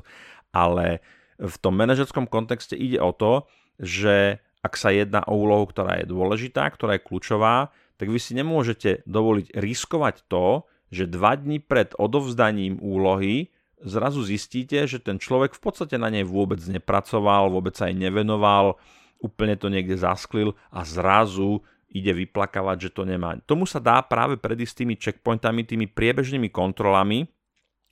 Ale 0.56 1.04
v 1.36 1.56
tom 1.60 1.76
manažerskom 1.76 2.32
kontexte 2.32 2.80
ide 2.80 3.04
o 3.04 3.12
to, 3.12 3.44
že 3.76 4.40
ak 4.64 4.80
sa 4.80 4.96
jedná 4.96 5.22
o 5.28 5.36
úlohu, 5.36 5.68
ktorá 5.68 6.00
je 6.00 6.08
dôležitá, 6.08 6.72
ktorá 6.72 6.96
je 6.96 7.06
kľúčová, 7.06 7.76
tak 8.00 8.08
vy 8.08 8.18
si 8.18 8.32
nemôžete 8.34 9.04
dovoliť 9.04 9.54
riskovať 9.54 10.26
to, 10.32 10.64
že 10.90 11.12
dva 11.12 11.36
dní 11.36 11.60
pred 11.60 11.92
odovzdaním 12.00 12.80
úlohy 12.80 13.52
zrazu 13.84 14.24
zistíte, 14.24 14.88
že 14.88 15.04
ten 15.04 15.20
človek 15.20 15.54
v 15.54 15.62
podstate 15.62 16.00
na 16.00 16.08
nej 16.08 16.24
vôbec 16.24 16.64
nepracoval, 16.64 17.52
vôbec 17.52 17.76
sa 17.76 17.92
jej 17.92 17.98
nevenoval, 18.00 18.80
úplne 19.26 19.58
to 19.58 19.74
niekde 19.74 19.98
zasklil 19.98 20.54
a 20.70 20.86
zrazu 20.86 21.66
ide 21.90 22.14
vyplakávať, 22.14 22.78
že 22.90 22.94
to 22.94 23.04
nemá. 23.08 23.40
Tomu 23.48 23.66
sa 23.66 23.82
dá 23.82 24.04
práve 24.04 24.38
predísť 24.38 24.84
tými 24.84 24.96
checkpointami, 25.00 25.66
tými 25.66 25.88
priebežnými 25.90 26.52
kontrolami, 26.52 27.26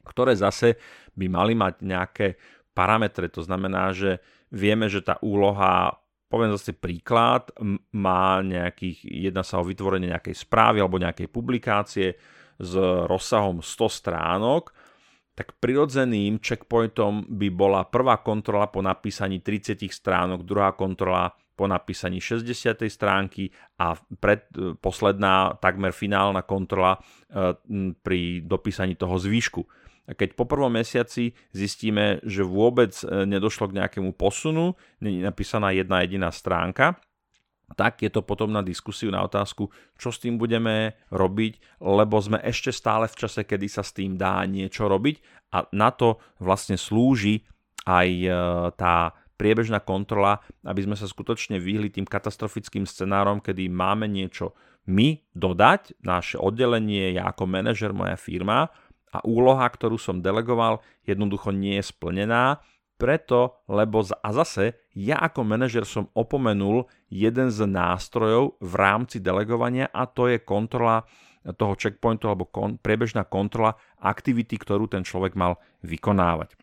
ktoré 0.05 0.35
zase 0.35 0.75
by 1.15 1.25
mali 1.31 1.55
mať 1.55 1.73
nejaké 1.81 2.27
parametre. 2.75 3.31
To 3.31 3.41
znamená, 3.41 3.95
že 3.95 4.19
vieme, 4.51 4.91
že 4.91 5.01
tá 5.01 5.17
úloha 5.23 6.03
poviem 6.27 6.57
zase 6.57 6.73
príklad, 6.73 7.53
má 7.93 8.41
nejakých, 8.41 9.05
jedna 9.05 9.45
sa 9.45 9.61
o 9.61 9.67
vytvorenie 9.69 10.09
nejakej 10.09 10.33
správy 10.33 10.81
alebo 10.81 10.97
nejakej 10.97 11.29
publikácie 11.29 12.17
s 12.57 12.73
rozsahom 13.05 13.61
100 13.61 14.01
stránok 14.01 14.73
tak 15.33 15.57
prirodzeným 15.57 16.37
checkpointom 16.37 17.25
by 17.25 17.49
bola 17.49 17.81
prvá 17.89 18.21
kontrola 18.21 18.69
po 18.69 18.85
napísaní 18.85 19.41
30 19.41 19.81
stránok, 19.89 20.45
druhá 20.45 20.77
kontrola 20.77 21.33
po 21.53 21.69
napísaní 21.69 22.21
60. 22.21 22.89
stránky 22.89 23.49
a 23.77 23.93
pred, 24.17 24.45
posledná, 24.81 25.53
takmer 25.61 25.93
finálna 25.93 26.41
kontrola 26.41 26.97
e, 26.97 27.53
pri 28.01 28.41
dopísaní 28.45 28.97
toho 28.97 29.17
zvýšku. 29.21 29.61
Keď 30.03 30.35
po 30.35 30.49
prvom 30.49 30.73
mesiaci 30.73 31.31
zistíme, 31.53 32.19
že 32.25 32.41
vôbec 32.41 32.93
e, 33.05 33.25
nedošlo 33.25 33.69
k 33.69 33.77
nejakému 33.81 34.17
posunu, 34.17 34.73
je 35.01 35.21
napísaná 35.21 35.71
jedna 35.71 36.01
jediná 36.01 36.29
stránka, 36.33 36.97
tak 37.73 38.05
je 38.05 38.09
to 38.09 38.21
potom 38.21 38.53
na 38.53 38.61
diskusiu, 38.61 39.09
na 39.09 39.25
otázku, 39.25 39.69
čo 39.97 40.09
s 40.09 40.21
tým 40.21 40.37
budeme 40.37 40.97
robiť, 41.09 41.81
lebo 41.81 42.17
sme 42.21 42.41
ešte 42.41 42.71
stále 42.73 43.09
v 43.09 43.17
čase, 43.17 43.41
kedy 43.43 43.67
sa 43.69 43.81
s 43.81 43.93
tým 43.93 44.17
dá 44.17 44.41
niečo 44.45 44.85
robiť. 44.85 45.45
A 45.53 45.69
na 45.69 45.93
to 45.93 46.17
vlastne 46.41 46.77
slúži 46.79 47.45
aj 47.85 48.07
e, 48.09 48.29
tá 48.73 49.13
priebežná 49.37 49.81
kontrola, 49.83 50.39
aby 50.63 50.85
sme 50.85 50.95
sa 50.95 51.09
skutočne 51.09 51.59
vyhli 51.59 51.91
tým 51.91 52.07
katastrofickým 52.07 52.87
scenárom, 52.87 53.43
kedy 53.43 53.67
máme 53.69 54.07
niečo 54.07 54.55
my 54.87 55.19
dodať, 55.31 55.99
naše 56.03 56.35
oddelenie, 56.39 57.15
ja 57.15 57.31
ako 57.31 57.47
manažer, 57.47 57.95
moja 57.95 58.19
firma 58.19 58.67
a 59.13 59.17
úloha, 59.23 59.63
ktorú 59.69 59.95
som 59.95 60.19
delegoval, 60.19 60.81
jednoducho 61.05 61.53
nie 61.53 61.79
je 61.79 61.85
splnená. 61.85 62.59
Preto, 62.97 63.63
lebo 63.67 64.05
a 64.05 64.29
zase 64.31 64.79
ja 64.93 65.17
ako 65.17 65.41
manažer 65.41 65.89
som 65.89 66.09
opomenul 66.13 66.85
jeden 67.09 67.49
z 67.49 67.65
nástrojov 67.65 68.61
v 68.61 68.73
rámci 68.77 69.17
delegovania 69.17 69.89
a 69.89 70.05
to 70.05 70.29
je 70.29 70.41
kontrola 70.41 71.05
toho 71.43 71.75
checkpointu 71.75 72.31
alebo 72.31 72.47
kon, 72.47 72.79
priebežná 72.79 73.27
kontrola 73.27 73.75
aktivity, 73.99 74.55
ktorú 74.55 74.87
ten 74.87 75.03
človek 75.03 75.35
mal 75.35 75.59
vykonávať. 75.83 76.55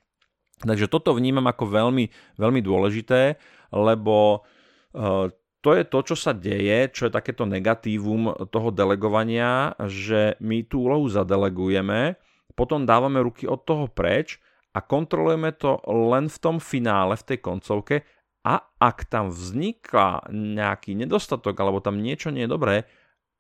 Takže 0.61 0.89
toto 0.89 1.13
vnímam 1.13 1.45
ako 1.49 1.69
veľmi, 1.69 2.05
veľmi 2.37 2.61
dôležité, 2.65 3.37
lebo 3.73 4.41
uh, 4.41 5.29
to 5.61 5.71
je 5.77 5.85
to, 5.85 5.99
čo 6.13 6.17
sa 6.17 6.33
deje, 6.33 6.89
čo 6.93 7.09
je 7.09 7.13
takéto 7.13 7.45
negatívum 7.45 8.33
toho 8.49 8.73
delegovania, 8.73 9.77
že 9.85 10.41
my 10.41 10.65
tú 10.65 10.89
úlohu 10.89 11.09
zadelegujeme, 11.13 12.17
potom 12.57 12.89
dávame 12.89 13.21
ruky 13.21 13.45
od 13.45 13.65
toho 13.69 13.89
preč 13.89 14.41
a 14.73 14.81
kontrolujeme 14.81 15.53
to 15.57 15.81
len 15.89 16.33
v 16.33 16.39
tom 16.41 16.57
finále, 16.61 17.17
v 17.17 17.27
tej 17.35 17.39
koncovke 17.45 18.05
a 18.41 18.65
ak 18.81 19.09
tam 19.11 19.29
vzniká 19.29 20.25
nejaký 20.33 20.97
nedostatok 20.97 21.53
alebo 21.61 21.85
tam 21.85 22.01
niečo 22.01 22.33
nie 22.33 22.49
je 22.49 22.53
dobré, 22.53 22.77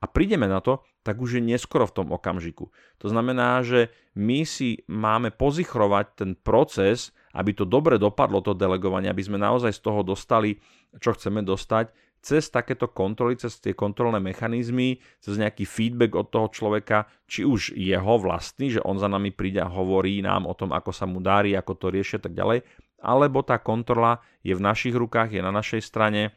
a 0.00 0.08
prídeme 0.08 0.48
na 0.48 0.64
to, 0.64 0.80
tak 1.04 1.20
už 1.20 1.38
je 1.38 1.42
neskoro 1.44 1.84
v 1.84 1.92
tom 1.92 2.08
okamžiku. 2.08 2.72
To 3.04 3.06
znamená, 3.12 3.60
že 3.60 3.92
my 4.16 4.48
si 4.48 4.80
máme 4.88 5.28
pozichrovať 5.28 6.06
ten 6.16 6.30
proces, 6.32 7.12
aby 7.36 7.52
to 7.52 7.68
dobre 7.68 8.00
dopadlo, 8.00 8.40
to 8.40 8.56
delegovanie, 8.56 9.12
aby 9.12 9.20
sme 9.20 9.36
naozaj 9.36 9.76
z 9.76 9.80
toho 9.84 10.00
dostali, 10.00 10.56
čo 10.96 11.12
chceme 11.12 11.44
dostať, 11.44 11.92
cez 12.20 12.52
takéto 12.52 12.92
kontroly, 12.92 13.36
cez 13.40 13.60
tie 13.64 13.72
kontrolné 13.72 14.20
mechanizmy, 14.20 15.00
cez 15.24 15.40
nejaký 15.40 15.64
feedback 15.64 16.12
od 16.12 16.28
toho 16.28 16.52
človeka, 16.52 17.08
či 17.24 17.48
už 17.48 17.72
jeho 17.72 18.20
vlastný, 18.20 18.76
že 18.76 18.84
on 18.84 19.00
za 19.00 19.08
nami 19.08 19.32
príde 19.32 19.60
a 19.60 19.72
hovorí 19.72 20.20
nám 20.20 20.44
o 20.44 20.52
tom, 20.52 20.76
ako 20.76 20.92
sa 20.92 21.08
mu 21.08 21.24
darí, 21.24 21.56
ako 21.56 21.72
to 21.80 21.86
riešia 21.88 22.20
tak 22.20 22.36
ďalej, 22.36 22.60
alebo 23.00 23.40
tá 23.42 23.56
kontrola 23.58 24.20
je 24.44 24.52
v 24.52 24.64
našich 24.64 24.94
rukách, 24.94 25.32
je 25.32 25.42
na 25.42 25.52
našej 25.52 25.82
strane 25.84 26.32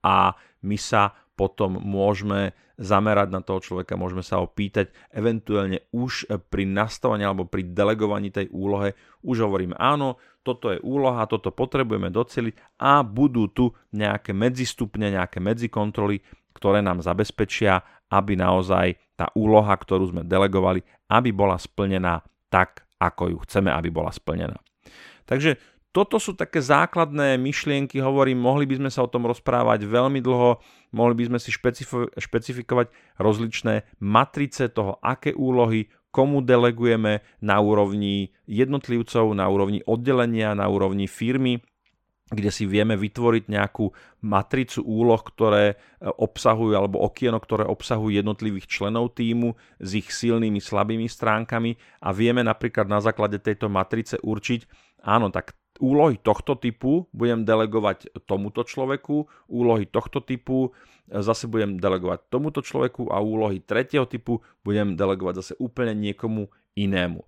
a 0.00 0.32
my 0.64 0.76
sa 0.80 1.12
potom 1.36 1.76
môžeme 1.76 2.56
zamerať 2.74 3.28
na 3.30 3.38
toho 3.38 3.62
človeka, 3.62 3.94
môžeme 3.94 4.22
sa 4.26 4.42
ho 4.42 4.50
pýtať, 4.50 4.90
eventuálne 5.14 5.86
už 5.94 6.26
pri 6.50 6.66
nastavovaní 6.66 7.22
alebo 7.22 7.46
pri 7.46 7.70
delegovaní 7.70 8.34
tej 8.34 8.50
úlohe 8.50 8.98
už 9.22 9.46
hovoríme 9.46 9.78
áno, 9.78 10.18
toto 10.42 10.74
je 10.74 10.82
úloha, 10.82 11.24
toto 11.30 11.54
potrebujeme 11.54 12.10
doceliť 12.10 12.82
a 12.82 13.06
budú 13.06 13.46
tu 13.50 13.70
nejaké 13.94 14.34
medzistupne, 14.34 15.14
nejaké 15.14 15.38
medzikontroly, 15.38 16.18
ktoré 16.54 16.82
nám 16.82 17.02
zabezpečia, 17.02 17.82
aby 18.10 18.34
naozaj 18.34 18.98
tá 19.14 19.30
úloha, 19.38 19.74
ktorú 19.74 20.10
sme 20.10 20.22
delegovali, 20.26 20.82
aby 21.10 21.30
bola 21.30 21.54
splnená 21.58 22.26
tak, 22.50 22.86
ako 22.98 23.30
ju 23.30 23.38
chceme, 23.46 23.70
aby 23.70 23.90
bola 23.90 24.10
splnená. 24.10 24.58
Takže 25.24 25.56
toto 25.94 26.18
sú 26.18 26.34
také 26.34 26.58
základné 26.58 27.38
myšlienky, 27.38 28.02
hovorím, 28.02 28.42
mohli 28.42 28.66
by 28.66 28.82
sme 28.82 28.90
sa 28.90 29.06
o 29.06 29.12
tom 29.12 29.30
rozprávať 29.30 29.86
veľmi 29.86 30.18
dlho, 30.18 30.58
mohli 30.90 31.14
by 31.22 31.30
sme 31.30 31.38
si 31.38 31.54
špecifikovať 32.18 32.90
rozličné 33.22 34.02
matrice 34.02 34.66
toho, 34.74 34.98
aké 34.98 35.30
úlohy, 35.30 35.86
komu 36.10 36.42
delegujeme 36.42 37.22
na 37.38 37.62
úrovni 37.62 38.34
jednotlivcov, 38.50 39.38
na 39.38 39.46
úrovni 39.46 39.86
oddelenia, 39.86 40.58
na 40.58 40.66
úrovni 40.66 41.06
firmy, 41.06 41.62
kde 42.26 42.50
si 42.50 42.66
vieme 42.66 42.98
vytvoriť 42.98 43.46
nejakú 43.46 43.94
matricu 44.26 44.82
úloh, 44.82 45.20
ktoré 45.22 45.74
e, 45.74 46.10
obsahujú, 46.10 46.74
alebo 46.74 47.06
okieno, 47.06 47.38
ktoré 47.38 47.68
obsahujú 47.68 48.18
jednotlivých 48.18 48.66
členov 48.66 49.14
týmu 49.14 49.54
s 49.78 49.90
ich 49.94 50.10
silnými, 50.10 50.58
slabými 50.58 51.06
stránkami. 51.06 51.78
A 52.02 52.10
vieme 52.10 52.42
napríklad 52.42 52.90
na 52.90 52.98
základe 52.98 53.38
tejto 53.38 53.70
matrice 53.70 54.18
určiť, 54.18 54.66
áno, 55.04 55.28
tak 55.28 55.52
úlohy 55.82 56.20
tohto 56.22 56.54
typu 56.54 57.10
budem 57.10 57.42
delegovať 57.42 58.10
tomuto 58.28 58.62
človeku, 58.62 59.26
úlohy 59.50 59.90
tohto 59.90 60.22
typu 60.22 60.70
zase 61.10 61.50
budem 61.50 61.76
delegovať 61.76 62.30
tomuto 62.30 62.62
človeku 62.62 63.10
a 63.10 63.20
úlohy 63.20 63.60
tretieho 63.60 64.06
typu 64.06 64.40
budem 64.62 64.94
delegovať 64.94 65.34
zase 65.42 65.52
úplne 65.58 65.92
niekomu 65.92 66.48
inému. 66.78 67.22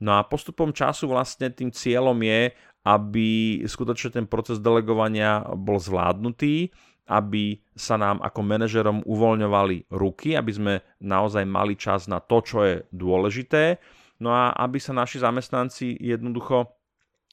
No 0.00 0.16
a 0.16 0.24
postupom 0.24 0.72
času 0.72 1.12
vlastne 1.12 1.52
tým 1.52 1.68
cieľom 1.68 2.16
je, 2.24 2.56
aby 2.88 3.60
skutočne 3.68 4.16
ten 4.16 4.24
proces 4.24 4.56
delegovania 4.56 5.44
bol 5.52 5.76
zvládnutý, 5.76 6.72
aby 7.10 7.60
sa 7.76 8.00
nám 8.00 8.22
ako 8.24 8.40
manažerom 8.40 8.98
uvoľňovali 9.04 9.92
ruky, 9.92 10.38
aby 10.38 10.52
sme 10.54 10.74
naozaj 11.04 11.44
mali 11.44 11.76
čas 11.76 12.08
na 12.08 12.22
to, 12.22 12.40
čo 12.40 12.58
je 12.64 12.74
dôležité, 12.94 13.76
no 14.24 14.32
a 14.32 14.56
aby 14.56 14.80
sa 14.80 14.96
naši 14.96 15.20
zamestnanci 15.20 16.00
jednoducho 16.00 16.79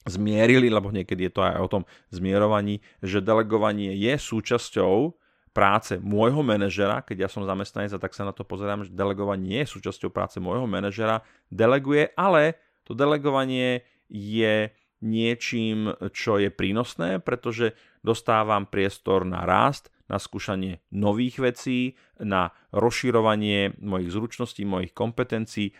zmierili, 0.06 0.70
lebo 0.70 0.94
niekedy 0.94 1.28
je 1.28 1.32
to 1.32 1.42
aj 1.42 1.58
o 1.58 1.68
tom 1.68 1.82
zmierovaní, 2.14 2.84
že 3.02 3.24
delegovanie 3.24 3.96
je 3.96 4.14
súčasťou 4.14 5.16
práce 5.50 5.98
môjho 5.98 6.44
manažera, 6.46 7.02
keď 7.02 7.26
ja 7.26 7.28
som 7.28 7.42
zamestnanec 7.42 7.90
a 7.90 7.98
tak 7.98 8.14
sa 8.14 8.22
na 8.22 8.30
to 8.30 8.46
pozerám, 8.46 8.86
že 8.86 8.94
delegovanie 8.94 9.64
je 9.64 9.74
súčasťou 9.74 10.14
práce 10.14 10.38
môjho 10.38 10.70
manažera, 10.70 11.26
deleguje, 11.50 12.14
ale 12.14 12.60
to 12.86 12.94
delegovanie 12.94 13.82
je 14.06 14.70
niečím, 15.02 15.94
čo 16.14 16.38
je 16.38 16.50
prínosné, 16.50 17.18
pretože 17.22 17.74
dostávam 18.02 18.66
priestor 18.66 19.26
na 19.26 19.42
rast, 19.46 19.90
na 20.08 20.16
skúšanie 20.16 20.80
nových 20.88 21.42
vecí, 21.42 21.98
na 22.16 22.54
rozširovanie 22.72 23.76
mojich 23.82 24.10
zručností, 24.10 24.64
mojich 24.64 24.96
kompetencií 24.96 25.76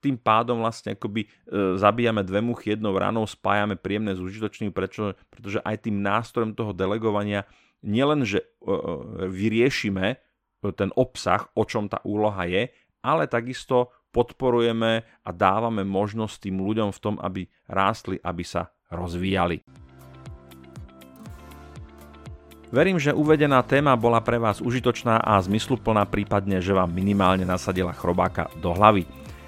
tým 0.00 0.16
pádom 0.20 0.62
vlastne 0.62 0.94
akoby 0.94 1.26
e, 1.26 1.28
zabíjame 1.80 2.22
dve 2.22 2.44
muchy 2.44 2.76
jednou 2.76 2.94
ranou, 2.94 3.24
spájame 3.24 3.74
príjemné 3.74 4.14
s 4.14 4.20
užitočným, 4.20 4.70
prečo, 4.70 5.16
pretože 5.32 5.62
aj 5.64 5.88
tým 5.88 6.00
nástrojom 6.00 6.52
toho 6.52 6.76
delegovania 6.76 7.48
nielen, 7.82 8.22
že 8.22 8.42
e, 8.42 8.46
e, 8.46 8.74
vyriešime 9.30 10.20
ten 10.74 10.90
obsah, 10.98 11.46
o 11.54 11.62
čom 11.62 11.86
tá 11.86 12.02
úloha 12.02 12.42
je, 12.50 12.74
ale 12.98 13.30
takisto 13.30 13.94
podporujeme 14.10 15.06
a 15.22 15.30
dávame 15.30 15.86
možnosť 15.86 16.48
tým 16.48 16.58
ľuďom 16.58 16.90
v 16.90 17.02
tom, 17.02 17.14
aby 17.22 17.46
rástli, 17.70 18.18
aby 18.18 18.42
sa 18.42 18.74
rozvíjali. 18.90 19.62
Verím, 22.66 22.98
že 22.98 23.14
uvedená 23.14 23.62
téma 23.62 23.94
bola 23.94 24.18
pre 24.18 24.42
vás 24.42 24.58
užitočná 24.58 25.22
a 25.22 25.38
zmysluplná, 25.38 26.02
prípadne, 26.10 26.58
že 26.58 26.74
vám 26.74 26.90
minimálne 26.90 27.46
nasadila 27.46 27.94
chrobáka 27.94 28.50
do 28.58 28.74
hlavy. 28.74 29.06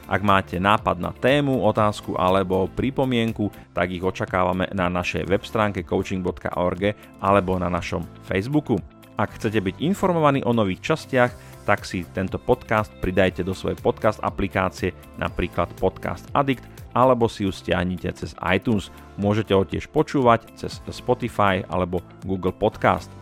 Ak 0.09 0.25
máte 0.25 0.57
nápad 0.57 0.97
na 0.97 1.13
tému, 1.13 1.61
otázku 1.69 2.17
alebo 2.17 2.65
pripomienku, 2.73 3.53
tak 3.77 3.93
ich 3.93 4.01
očakávame 4.01 4.73
na 4.73 4.89
našej 4.89 5.29
web 5.29 5.45
stránke 5.45 5.85
coaching.org 5.85 6.97
alebo 7.21 7.61
na 7.61 7.69
našom 7.69 8.09
Facebooku. 8.25 8.81
Ak 9.21 9.37
chcete 9.37 9.61
byť 9.61 9.85
informovaní 9.85 10.41
o 10.49 10.57
nových 10.57 10.81
častiach, 10.81 11.33
tak 11.69 11.85
si 11.85 12.09
tento 12.17 12.41
podcast 12.41 12.89
pridajte 13.05 13.45
do 13.45 13.53
svojej 13.53 13.77
podcast 13.77 14.17
aplikácie, 14.25 14.97
napríklad 15.21 15.69
Podcast 15.77 16.25
Addict, 16.33 16.65
alebo 16.97 17.29
si 17.29 17.45
ju 17.45 17.53
stiahnite 17.53 18.09
cez 18.17 18.33
iTunes. 18.41 18.89
Môžete 19.21 19.53
ho 19.53 19.69
tiež 19.69 19.93
počúvať 19.93 20.49
cez 20.57 20.81
Spotify 20.89 21.61
alebo 21.69 22.01
Google 22.25 22.57
Podcast. 22.57 23.18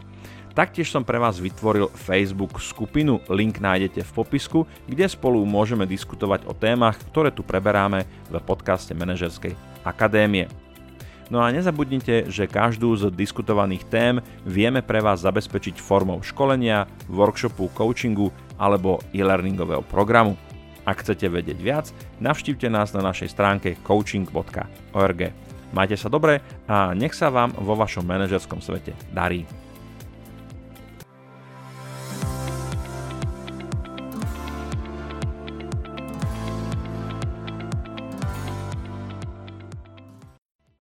Taktiež 0.56 0.88
som 0.88 1.04
pre 1.04 1.20
vás 1.20 1.36
vytvoril 1.36 1.92
Facebook 1.92 2.56
skupinu, 2.64 3.20
link 3.28 3.60
nájdete 3.60 4.00
v 4.00 4.14
popisku, 4.16 4.64
kde 4.88 5.04
spolu 5.04 5.44
môžeme 5.44 5.84
diskutovať 5.84 6.48
o 6.48 6.56
témach, 6.56 6.96
ktoré 7.12 7.28
tu 7.28 7.44
preberáme 7.44 8.08
v 8.32 8.40
podcaste 8.40 8.96
Manažerskej 8.96 9.52
akadémie. 9.84 10.48
No 11.28 11.44
a 11.44 11.52
nezabudnite, 11.52 12.32
že 12.32 12.48
každú 12.48 12.96
z 12.96 13.12
diskutovaných 13.12 13.84
tém 13.92 14.14
vieme 14.48 14.80
pre 14.80 15.04
vás 15.04 15.20
zabezpečiť 15.28 15.76
formou 15.76 16.24
školenia, 16.24 16.88
workshopu, 17.12 17.68
coachingu 17.76 18.32
alebo 18.56 19.04
e-learningového 19.12 19.84
programu. 19.84 20.40
Ak 20.88 21.04
chcete 21.04 21.28
vedieť 21.28 21.58
viac, 21.60 21.92
navštívte 22.16 22.72
nás 22.72 22.96
na 22.96 23.04
našej 23.04 23.28
stránke 23.28 23.76
coaching.org. 23.84 25.20
Majte 25.76 26.00
sa 26.00 26.08
dobre 26.08 26.40
a 26.64 26.96
nech 26.96 27.12
sa 27.12 27.28
vám 27.28 27.52
vo 27.60 27.76
vašom 27.76 28.08
manažerskom 28.08 28.64
svete 28.64 28.96
darí. 29.12 29.65